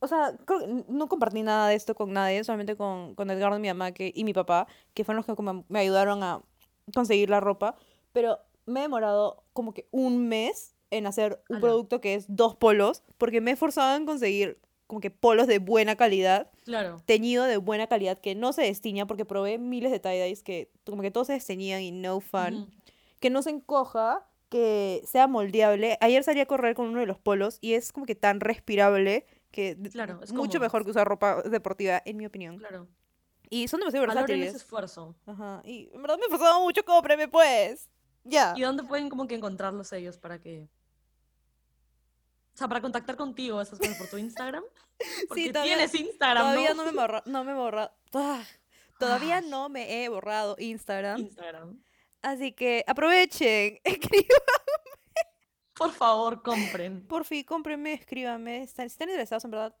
[0.00, 3.30] O sea, creo que n- no compartí nada de esto con nadie, solamente con, con
[3.30, 6.40] Edgardo, mi mamá que, y mi papá, que fueron los que como me ayudaron a
[6.94, 7.76] conseguir la ropa.
[8.12, 11.60] Pero me he demorado como que un mes en hacer un Ala.
[11.60, 15.60] producto que es dos polos, porque me he esforzado en conseguir como que polos de
[15.60, 16.96] buena calidad Claro.
[17.04, 21.00] teñido de buena calidad que no se destiña porque probé miles de tie-dyes que como
[21.02, 22.68] que todos se desteñían y no fun.
[23.20, 25.96] Que no se encoja, que sea moldeable.
[26.00, 29.26] Ayer salí a correr con uno de los polos y es como que tan respirable
[29.50, 32.58] que Claro, es mucho mejor que usar ropa deportiva, en mi opinión.
[32.58, 32.86] Claro.
[33.48, 34.62] Y son demasiado Valoren ese versátiles.
[34.62, 35.14] esfuerzo.
[35.26, 35.60] Ajá.
[35.64, 37.88] Y en verdad me he esforzado mucho, cómpreme pues.
[38.24, 38.54] Ya.
[38.56, 40.68] ¿Y dónde pueden como que encontrarlos ellos para que...
[42.54, 44.62] O sea, para contactar contigo esas cosas por tu Instagram?
[45.28, 46.84] Porque todavía- tienes Instagram, Todavía ¿no?
[46.84, 48.42] no me borra, no me borra, ah,
[48.98, 51.80] todavía no me he borrado Instagram, Instagram.
[52.20, 54.26] así que aprovechen, escriban,
[55.80, 57.00] Por favor, compren.
[57.08, 59.74] por fin, cómprenme, escríbanme, están, si están interesados en verdad,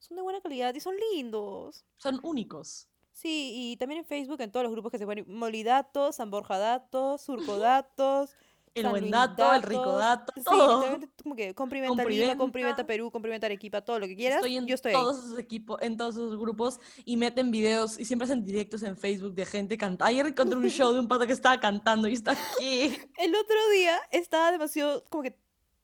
[0.00, 1.84] son de buena calidad y son lindos.
[1.96, 2.88] Son únicos.
[3.12, 6.58] Sí, y también en Facebook, en todos los grupos que se ponen Molidatos, San Borja
[6.58, 8.34] Datos, Surco Datos,
[8.80, 10.98] El buen dato, el rico dato, Sí, todo.
[11.22, 12.86] como que comprimenta Lima, comprimenta Comprimenta.
[12.86, 14.36] Perú, comprimenta Arequipa, todo lo que quieras.
[14.38, 18.04] Estoy en yo estoy todos esos equipos, en todos esos grupos y meten videos y
[18.04, 20.04] siempre hacen directos en Facebook de gente cantando.
[20.06, 22.96] Ayer encontré un show de un pata que estaba cantando y está aquí.
[23.18, 25.36] El otro día estaba demasiado, como que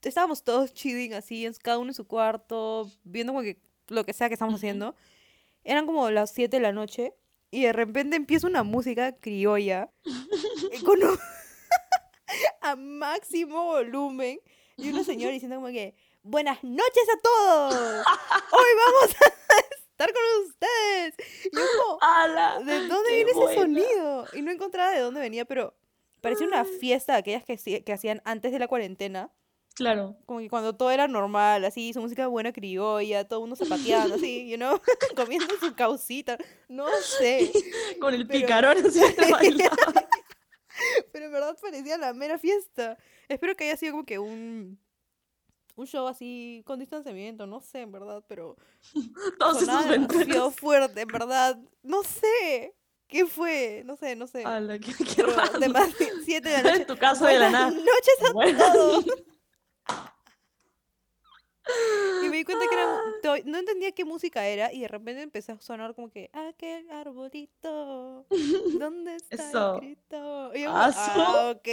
[0.03, 4.29] estábamos todos chilling así, cada uno en su cuarto, viendo como que lo que sea
[4.29, 4.95] que estamos haciendo.
[5.65, 7.15] Eran como las 7 de la noche
[7.51, 11.19] y de repente empieza una música criolla eh, con un-
[12.61, 14.41] a máximo volumen
[14.77, 17.75] y una señora diciendo como que buenas noches a todos.
[18.53, 21.15] Hoy vamos a estar con ustedes.
[21.53, 21.99] Y yo como.
[22.65, 24.27] ¿De dónde ¡Qué viene ese sonido?
[24.33, 25.75] Y no encontraba de dónde venía, pero
[26.21, 29.31] parecía una fiesta de aquellas que, que hacían antes de la cuarentena.
[29.75, 30.17] Claro.
[30.25, 34.15] Como que cuando todo era normal, así, su música buena criolla, todo el mundo zapateando,
[34.15, 34.81] así, you know,
[35.17, 36.39] comiendo su causita.
[36.69, 36.87] No
[37.19, 37.51] sé.
[38.01, 39.01] Con el Pero- picarón así
[39.31, 39.71] bailar.
[41.13, 42.97] Pero en verdad parecía la mera fiesta.
[43.29, 44.79] Espero que haya sido como que un.
[45.77, 48.57] Un show así con distanciamiento, no sé, en verdad, pero
[49.41, 51.59] Todos esos fuerte, en verdad.
[51.83, 52.77] No sé.
[53.09, 53.83] ¿Qué fue?
[53.85, 54.45] No sé, no sé.
[54.45, 54.79] ¡Hala!
[54.81, 55.59] ¡Qué, qué raro!
[55.59, 56.83] de más de siete de la noche.
[56.83, 57.71] En tu caso de la nada.
[57.71, 59.05] noches a todos.
[62.23, 63.01] Y me di cuenta que era,
[63.47, 68.27] no entendía qué música era y de repente empecé a sonar como que aquel arbolito,
[68.79, 69.75] ¿dónde está Eso.
[69.75, 70.55] escrito?
[70.55, 71.69] Y yo ah, ok,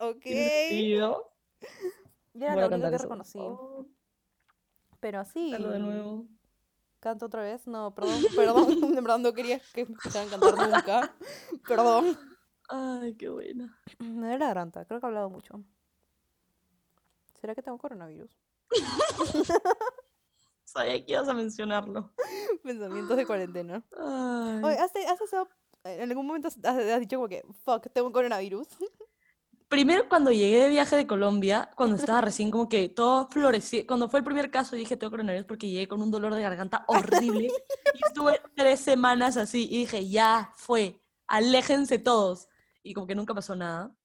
[0.00, 0.26] ok.
[2.34, 3.38] Y era a lo único que reconocí.
[3.38, 3.86] Oh,
[5.00, 5.50] Pero así.
[5.50, 6.26] cantarlo de nuevo.
[7.00, 7.66] ¿Canto otra vez?
[7.66, 8.80] No, perdón, perdón.
[8.94, 11.14] De verdad no quería que me escucharan cantar nunca.
[11.68, 12.16] Perdón.
[12.68, 13.78] Ay, qué buena.
[13.98, 15.62] Me duele la garganta, creo que he hablado mucho.
[17.40, 18.30] ¿Será que tengo coronavirus?
[20.64, 22.12] Sabía que ibas a mencionarlo.
[22.62, 23.84] Pensamientos de cuarentena.
[23.92, 25.48] Oye, ¿has, has estado-
[25.84, 28.68] en algún momento has, has dicho como que, fuck, tengo un coronavirus?
[29.68, 34.08] Primero, cuando llegué de viaje de Colombia, cuando estaba recién como que todo florecía, cuando
[34.08, 37.48] fue el primer caso dije tengo coronavirus porque llegué con un dolor de garganta horrible
[37.94, 42.48] y estuve tres semanas así y dije ya fue, aléjense todos
[42.82, 43.96] y como que nunca pasó nada.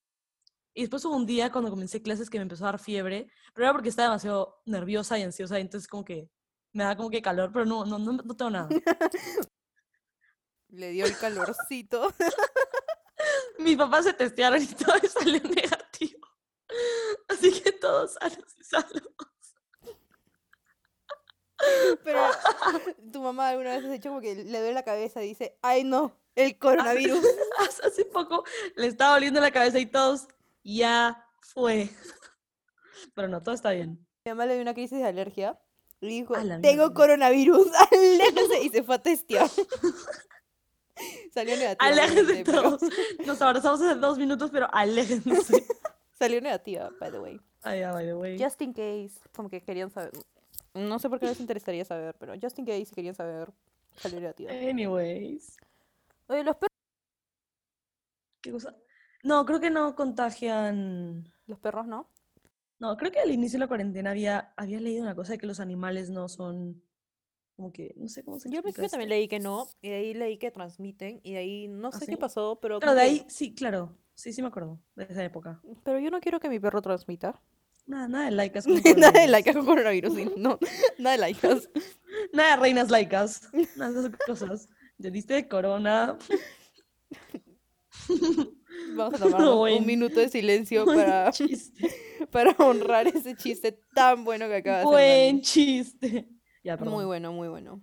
[0.78, 3.64] Y después hubo un día cuando comencé clases que me empezó a dar fiebre, pero
[3.64, 6.30] era porque estaba demasiado nerviosa y ansiosa y entonces como que
[6.72, 8.68] me da como que calor, pero no, no, no, no tengo nada.
[10.68, 12.14] Le dio el calorcito.
[13.58, 16.28] Mis papás se testearon y todo y salió negativo.
[17.28, 19.02] Así que todos sanos y salvos.
[22.04, 22.20] Pero
[23.12, 25.82] tu mamá alguna vez has dicho como que le duele la cabeza y dice, ay
[25.82, 27.26] no, el coronavirus.
[27.58, 28.44] Hace, hace poco
[28.76, 30.28] le estaba doliendo la cabeza y todos,
[30.76, 31.88] ya fue.
[33.14, 34.06] Pero no, todo está bien.
[34.24, 35.58] Mi mamá le dio una crisis de alergia
[36.00, 38.62] y dijo, tengo coronavirus, aléjese.
[38.62, 39.48] Y se fue a testear.
[41.32, 41.90] Salió negativa.
[41.90, 42.82] Aléjense pero- todos.
[43.24, 45.66] Nos abrazamos hace dos minutos, pero aléjense.
[46.12, 47.40] Salió negativa, by the way.
[47.62, 48.38] Ay, ya, by the way.
[48.38, 50.12] Just in case, como que querían saber.
[50.74, 53.52] No sé por qué les interesaría saber, pero just in case si querían saber,
[53.96, 54.50] salió negativa.
[54.52, 55.56] Anyways.
[56.26, 56.76] Oye, los perros,
[58.40, 58.76] ¿Qué cosa?
[59.24, 61.32] No, creo que no contagian.
[61.46, 62.08] los perros no.
[62.78, 65.46] No, creo que al inicio de la cuarentena había, había leído una cosa de que
[65.46, 66.82] los animales no son.
[67.56, 69.94] Como que, no sé cómo se Yo al principio también leí que no, y de
[69.96, 73.00] ahí leí que transmiten, y de ahí no ¿Ah, sé qué pasó, pero como de
[73.00, 73.96] ahí, sí, claro.
[74.14, 75.60] Sí, sí me acuerdo de esa época.
[75.84, 77.40] Pero yo no quiero que mi perro transmita.
[77.86, 78.64] Nada, nada de laicas.
[78.66, 79.30] con nada de coronavirus.
[79.30, 80.58] laicas con coronavirus, sí, no,
[80.98, 81.68] nada de laicas.
[82.32, 83.48] Nada de reinas laicas.
[83.76, 84.68] Nada de esas cosas.
[84.98, 86.18] Ya diste de corona.
[88.94, 91.90] Vamos a tomar Buen- un minuto de silencio para, chiste.
[92.30, 96.28] para honrar ese chiste tan bueno que acaba de hacer Buen chiste.
[96.64, 97.80] Ya, Muy bueno, muy bueno.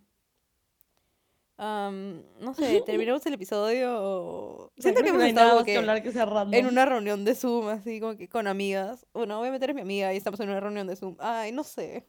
[1.57, 3.93] Am, no sé, terminamos el episodio.
[3.97, 6.53] O Siento que creo hemos no estado que que hablar que sea random.
[6.53, 9.05] en una reunión de Zoom, así como que con amigas.
[9.13, 11.15] Bueno, obviamente eres mi amiga y estamos en una reunión de Zoom.
[11.19, 12.05] Ay, no sé.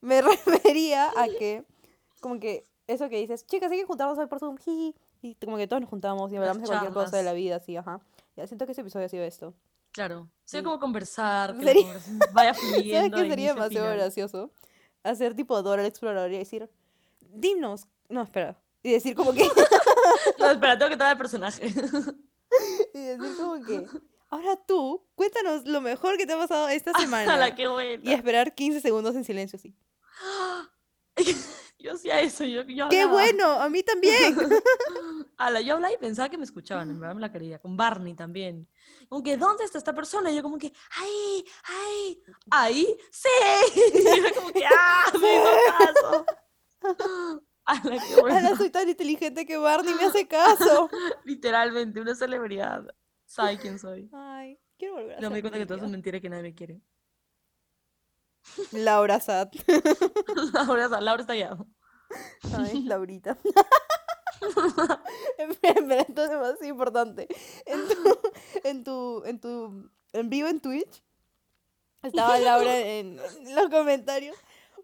[0.00, 1.64] Me refería a que,
[2.20, 4.94] como que, eso que dices, chicas, hay que juntarnos hoy por Zoom, jiji",
[5.26, 7.76] Y como que todos nos juntamos y hablamos de cualquier cosa de la vida, así,
[7.76, 8.00] ajá.
[8.36, 9.54] Ya siento que ese episodio ha sido esto.
[9.92, 10.28] Claro.
[10.44, 10.64] Sería Sí.
[10.64, 13.16] como conversar, que Sería- conversación vaya ¿Sabes fluyendo.
[13.16, 14.50] qué de sería demasiado gracioso?
[15.02, 16.68] Hacer tipo Dora la exploradora y decir,
[17.32, 17.86] dinos.
[18.08, 18.56] No, espera.
[18.82, 19.48] Y decir como que.
[20.38, 21.66] No, espera, tengo que tomar el personaje.
[22.94, 23.86] y decir como que.
[24.28, 27.36] Ahora tú, cuéntanos lo mejor que te ha pasado esta semana.
[27.36, 28.02] la que buena.
[28.02, 29.74] Y esperar 15 segundos en silencio, sí.
[31.86, 33.46] Yo hacía eso, yo, yo ¡Qué bueno!
[33.60, 34.36] A mí también.
[35.36, 37.60] Ala, yo hablaba y pensaba que me escuchaban, en verdad me la quería.
[37.60, 38.68] Con Barney también.
[39.08, 40.32] Como que, ¿dónde está esta persona?
[40.32, 41.44] Y yo como que, ¡ay!
[41.62, 42.22] ¡ay!
[42.50, 42.96] ¿Ahí?
[43.12, 43.28] ¡Sí!
[43.94, 45.12] Y era como que, ¡ah!
[45.20, 46.26] ¡Me hizo caso!
[47.66, 48.36] Ala, qué bueno.
[48.36, 50.90] Ahora soy tan inteligente que Barney me hace caso.
[51.24, 52.84] Literalmente, una celebridad.
[53.26, 54.10] ¿Sabe quién soy?
[54.12, 54.58] Ay.
[54.76, 56.80] Quiero volver a No me di cuenta que todo es mentira que nadie me quiere.
[58.72, 59.50] Laura Sad.
[60.54, 61.56] Ahora Laura está allá.
[62.56, 63.36] Ay, Laurita.
[65.38, 67.28] espera, espera, esto es demasiado importante.
[67.64, 68.18] En tu,
[68.64, 71.02] en tu, en tu, en vivo en Twitch,
[72.02, 74.36] estaba Laura en los comentarios.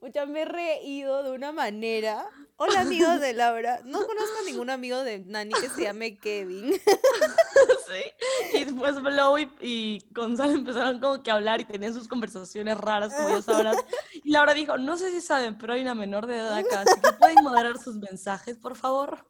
[0.02, 2.28] Mucha, me he reído de una manera.
[2.56, 3.80] Hola amigos de Laura.
[3.84, 6.72] No conozco a ningún amigo de Nani que se llame Kevin.
[7.86, 8.56] sí.
[8.58, 12.76] Y después Blow y, y Gonzalo empezaron como que a hablar y tenían sus conversaciones
[12.78, 13.76] raras, como ya sabrás.
[14.24, 17.00] Y Laura dijo, no sé si saben, pero hay una menor de edad acá, así
[17.00, 19.24] que pueden moderar sus mensajes, por favor.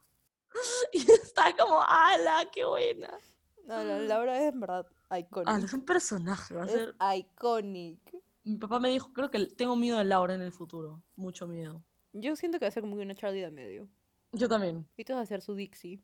[0.92, 3.10] Y está como, ¡ala, qué buena!
[3.66, 5.64] No, la- Laura es en verdad Ah, iconic.
[5.64, 6.94] es un personaje, va a ser...
[7.16, 8.00] iconic.
[8.44, 11.82] Mi papá me dijo, creo que tengo miedo de Laura en el futuro, mucho miedo.
[12.12, 13.88] Yo siento que va a ser como una Charlie de medio.
[14.32, 14.86] Yo también.
[14.96, 16.00] Y tú vas a hacer su Dixie.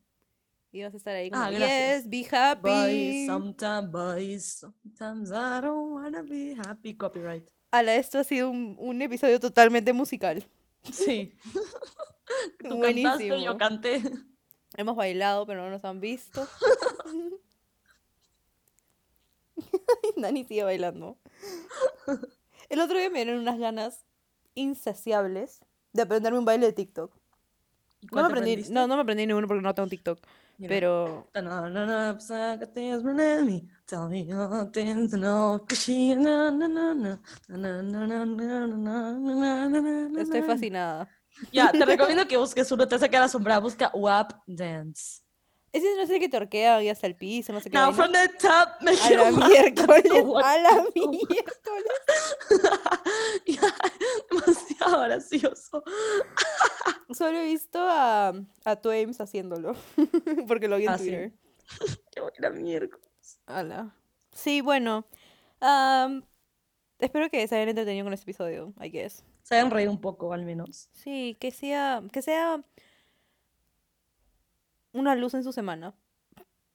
[0.70, 3.26] Y vas a estar ahí como, Ah, yes, be Bye, happy.
[3.26, 6.94] sometimes, bye, sometimes I don't wanna be happy.
[6.94, 7.48] Copyright.
[7.70, 10.44] Ala, esto ha sido un, un episodio totalmente musical.
[10.92, 11.32] Sí.
[12.58, 13.36] Tú cantaste, Buenísimo.
[13.38, 14.02] yo canté.
[14.76, 16.46] Hemos bailado, pero no nos han visto.
[20.16, 21.18] Dani sigue bailando.
[22.68, 24.04] El otro día me dieron unas ganas
[24.54, 25.60] insaciables
[25.92, 27.12] de aprenderme un baile de TikTok.
[28.12, 30.20] No me, aprendí, no, no me aprendí ninguno porque no tengo TikTok.
[30.66, 31.28] Pero.
[40.18, 41.08] Estoy fascinada.
[41.52, 45.22] Ya, yeah, te recomiendo que busques uno, te saca la sombra, busca WAP Dance.
[45.72, 47.76] Ese no el que torquea y hasta el piso, no sé qué.
[47.76, 47.96] Now vaina.
[47.96, 50.12] from the top, me A la miércoles,
[50.44, 51.92] a la miércoles.
[53.46, 53.60] Ya,
[54.30, 55.82] Demasiado gracioso.
[57.10, 58.32] Solo he visto a,
[58.64, 59.74] a Twames haciéndolo,
[60.48, 61.04] porque lo vi en Ah, sí.
[61.04, 61.32] Twitter.
[62.12, 63.40] Qué buena miércoles.
[63.46, 63.94] Ala.
[64.32, 65.06] Sí, bueno.
[66.98, 69.24] espero que se hayan entretenido con este episodio, I guess.
[69.42, 70.88] Se hayan reído un poco, al menos.
[70.92, 72.62] Sí, que sea, que sea
[74.98, 75.94] una luz en su semana.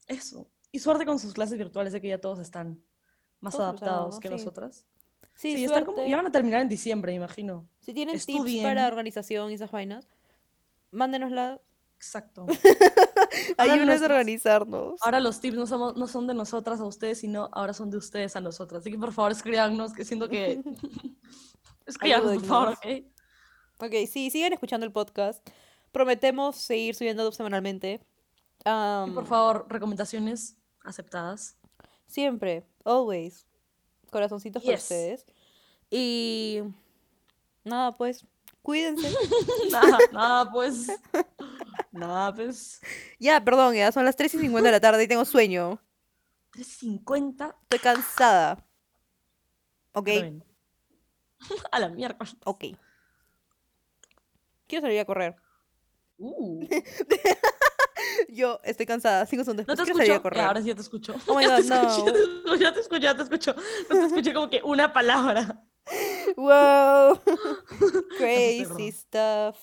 [0.07, 0.49] Eso.
[0.71, 2.84] Y suerte con sus clases virtuales, de que ya todos están
[3.39, 4.34] más Todos adaptados que sí.
[4.34, 4.86] nosotras.
[5.36, 7.67] Sí, Sí, están como, ya van a terminar en diciembre, imagino.
[7.80, 8.63] Si tienen tips estudien.
[8.63, 10.07] para organización y esas vainas,
[10.91, 11.59] mándenosla.
[11.95, 12.45] Exacto.
[13.57, 15.01] Ayúdenos a organizarnos.
[15.01, 17.97] Ahora los tips no, somos, no son de nosotras a ustedes, sino ahora son de
[17.97, 18.82] ustedes a nosotras.
[18.82, 20.61] Así que por favor escríbanos, que siento que...
[21.86, 22.69] escríbanos, por favor.
[22.74, 23.03] ¿ok?
[23.80, 25.47] Ok, sí, sigan escuchando el podcast.
[25.91, 28.05] Prometemos seguir subiendo semanalmente.
[28.66, 31.57] Y por favor, recomendaciones aceptadas.
[32.07, 33.45] Siempre, always.
[34.11, 35.26] Corazoncitos para ustedes.
[35.89, 36.61] Y
[37.64, 38.26] nada, pues,
[38.61, 39.14] cuídense.
[39.72, 40.88] nada, nada, pues.
[41.91, 42.82] Nada, pues.
[43.20, 45.80] ya, perdón, ya son las 3 y 50 de la tarde y tengo sueño.
[46.53, 47.55] 3.50.
[47.64, 48.66] Estoy cansada.
[49.93, 50.09] Ok.
[51.72, 52.18] A la mierda.
[52.45, 52.66] ok.
[54.68, 55.36] Quiero salir a correr.
[56.18, 56.66] Uh.
[58.29, 59.25] Yo estoy cansada.
[59.25, 60.21] Cinco segundos ¿No te escucho?
[60.21, 60.41] correr.
[60.41, 61.15] Ahora sí ya te escucho.
[61.27, 62.55] Oh my Ya te no.
[62.55, 63.55] Ya te escuché, ya te escucho.
[63.89, 65.63] No te escuché como que una palabra.
[66.37, 67.19] Wow.
[68.17, 69.57] Crazy stuff.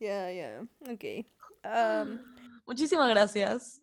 [0.00, 0.66] Ya, ya.
[0.90, 1.26] Ok.
[1.64, 2.18] Um,
[2.66, 3.80] Muchísimas gracias.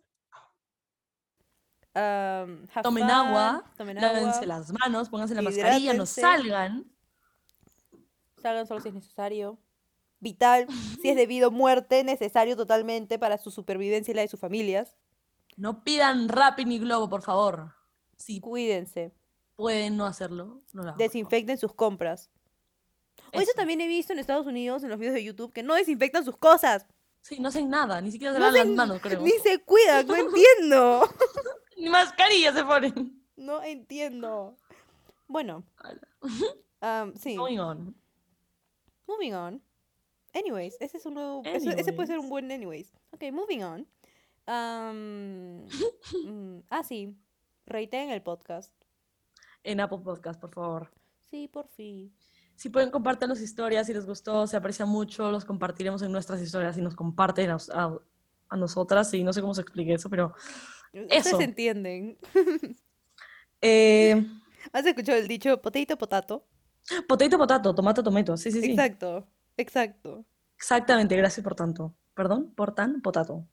[1.95, 4.45] um, Tomen fun, agua, Tomen Lávense agua.
[4.45, 6.86] las manos, pónganse la mascarilla, no salgan.
[8.41, 9.57] Salgan solo si es necesario.
[10.20, 10.68] Vital,
[11.01, 14.95] si es debido muerte, necesario totalmente para su supervivencia y la de sus familias.
[15.57, 17.74] No pidan Rappi ni Globo, por favor.
[18.18, 19.13] Si Cuídense.
[19.55, 20.97] pueden no hacerlo, no lo hagan.
[20.97, 22.30] Desinfecten sus compras.
[23.34, 23.51] O eso Eso.
[23.55, 26.38] también he visto en Estados Unidos en los videos de YouTube que no desinfectan sus
[26.38, 26.86] cosas.
[27.22, 29.22] Sí, no hacen nada, ni siquiera se No lavan las manos, creo.
[29.22, 31.09] Ni se cuidan, no entiendo.
[31.78, 33.22] Ni mascarilla se ponen.
[33.36, 34.57] No entiendo.
[35.28, 35.63] Bueno,
[36.82, 37.36] um, sí.
[37.36, 37.95] Going on.
[39.07, 39.61] Moving on.
[40.36, 41.42] Anyways, ese es un nuevo.
[41.46, 42.92] ese- ese puede ser un buen anyways.
[43.12, 43.88] Ok, moving on.
[44.48, 45.66] Um,
[46.28, 47.16] mm, ah, sí.
[47.66, 48.72] Reiten el podcast.
[49.64, 50.92] En Apple Podcast, por favor.
[51.32, 52.14] Sí, por fin.
[52.56, 56.42] Si pueden, compartan las historias, si les gustó, se aprecia mucho, los compartiremos en nuestras
[56.42, 57.98] historias y nos comparten a, a-
[58.50, 59.12] a nosotras.
[59.14, 60.34] Y no sé cómo se explique eso, pero.
[60.94, 61.42] Ustedes Eso.
[61.42, 62.18] entienden.
[63.62, 64.24] Eh,
[64.74, 66.46] ¿Has escuchado el dicho potato, potato?
[67.08, 68.38] potato, potato, tomato, tomato.
[68.38, 68.72] Sí, sí, sí.
[68.72, 69.28] Exacto,
[69.58, 70.26] exacto.
[70.58, 71.93] Exactamente, gracias por tanto.
[72.14, 73.45] Perdón, por tan, potato.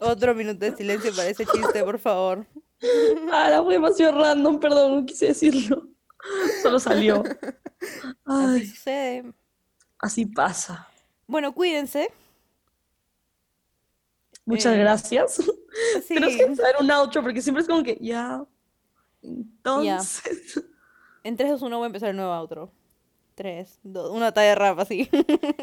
[0.00, 2.46] Otro minuto de silencio para ese chiste, por favor.
[3.32, 5.88] Ah, la fue demasiado random, perdón, no quise decirlo.
[6.62, 7.22] Solo salió.
[8.24, 9.32] Así Ay, sucede.
[10.00, 10.88] así pasa.
[11.28, 12.12] Bueno, cuídense.
[14.44, 15.34] Muchas Eh, gracias.
[16.06, 16.14] Sí.
[16.14, 18.44] Tenemos que hacer un outro porque siempre es como que, ya.
[19.22, 20.22] Entonces.
[21.22, 22.72] En 3, 2, 1 voy a empezar el nuevo outro.
[23.38, 25.08] 3, 2, una talla de rap así.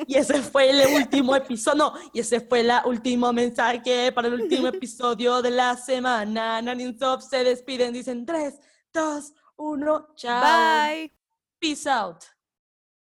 [0.08, 1.78] Y ese fue el último episodio.
[1.78, 6.62] No, y ese fue el último mensaje para el último episodio de la semana.
[6.62, 7.92] Nanin Top se despiden.
[7.92, 8.58] Dicen 3,
[8.94, 10.42] 2, 1, chao.
[10.42, 11.12] Bye.
[11.60, 12.35] Peace out.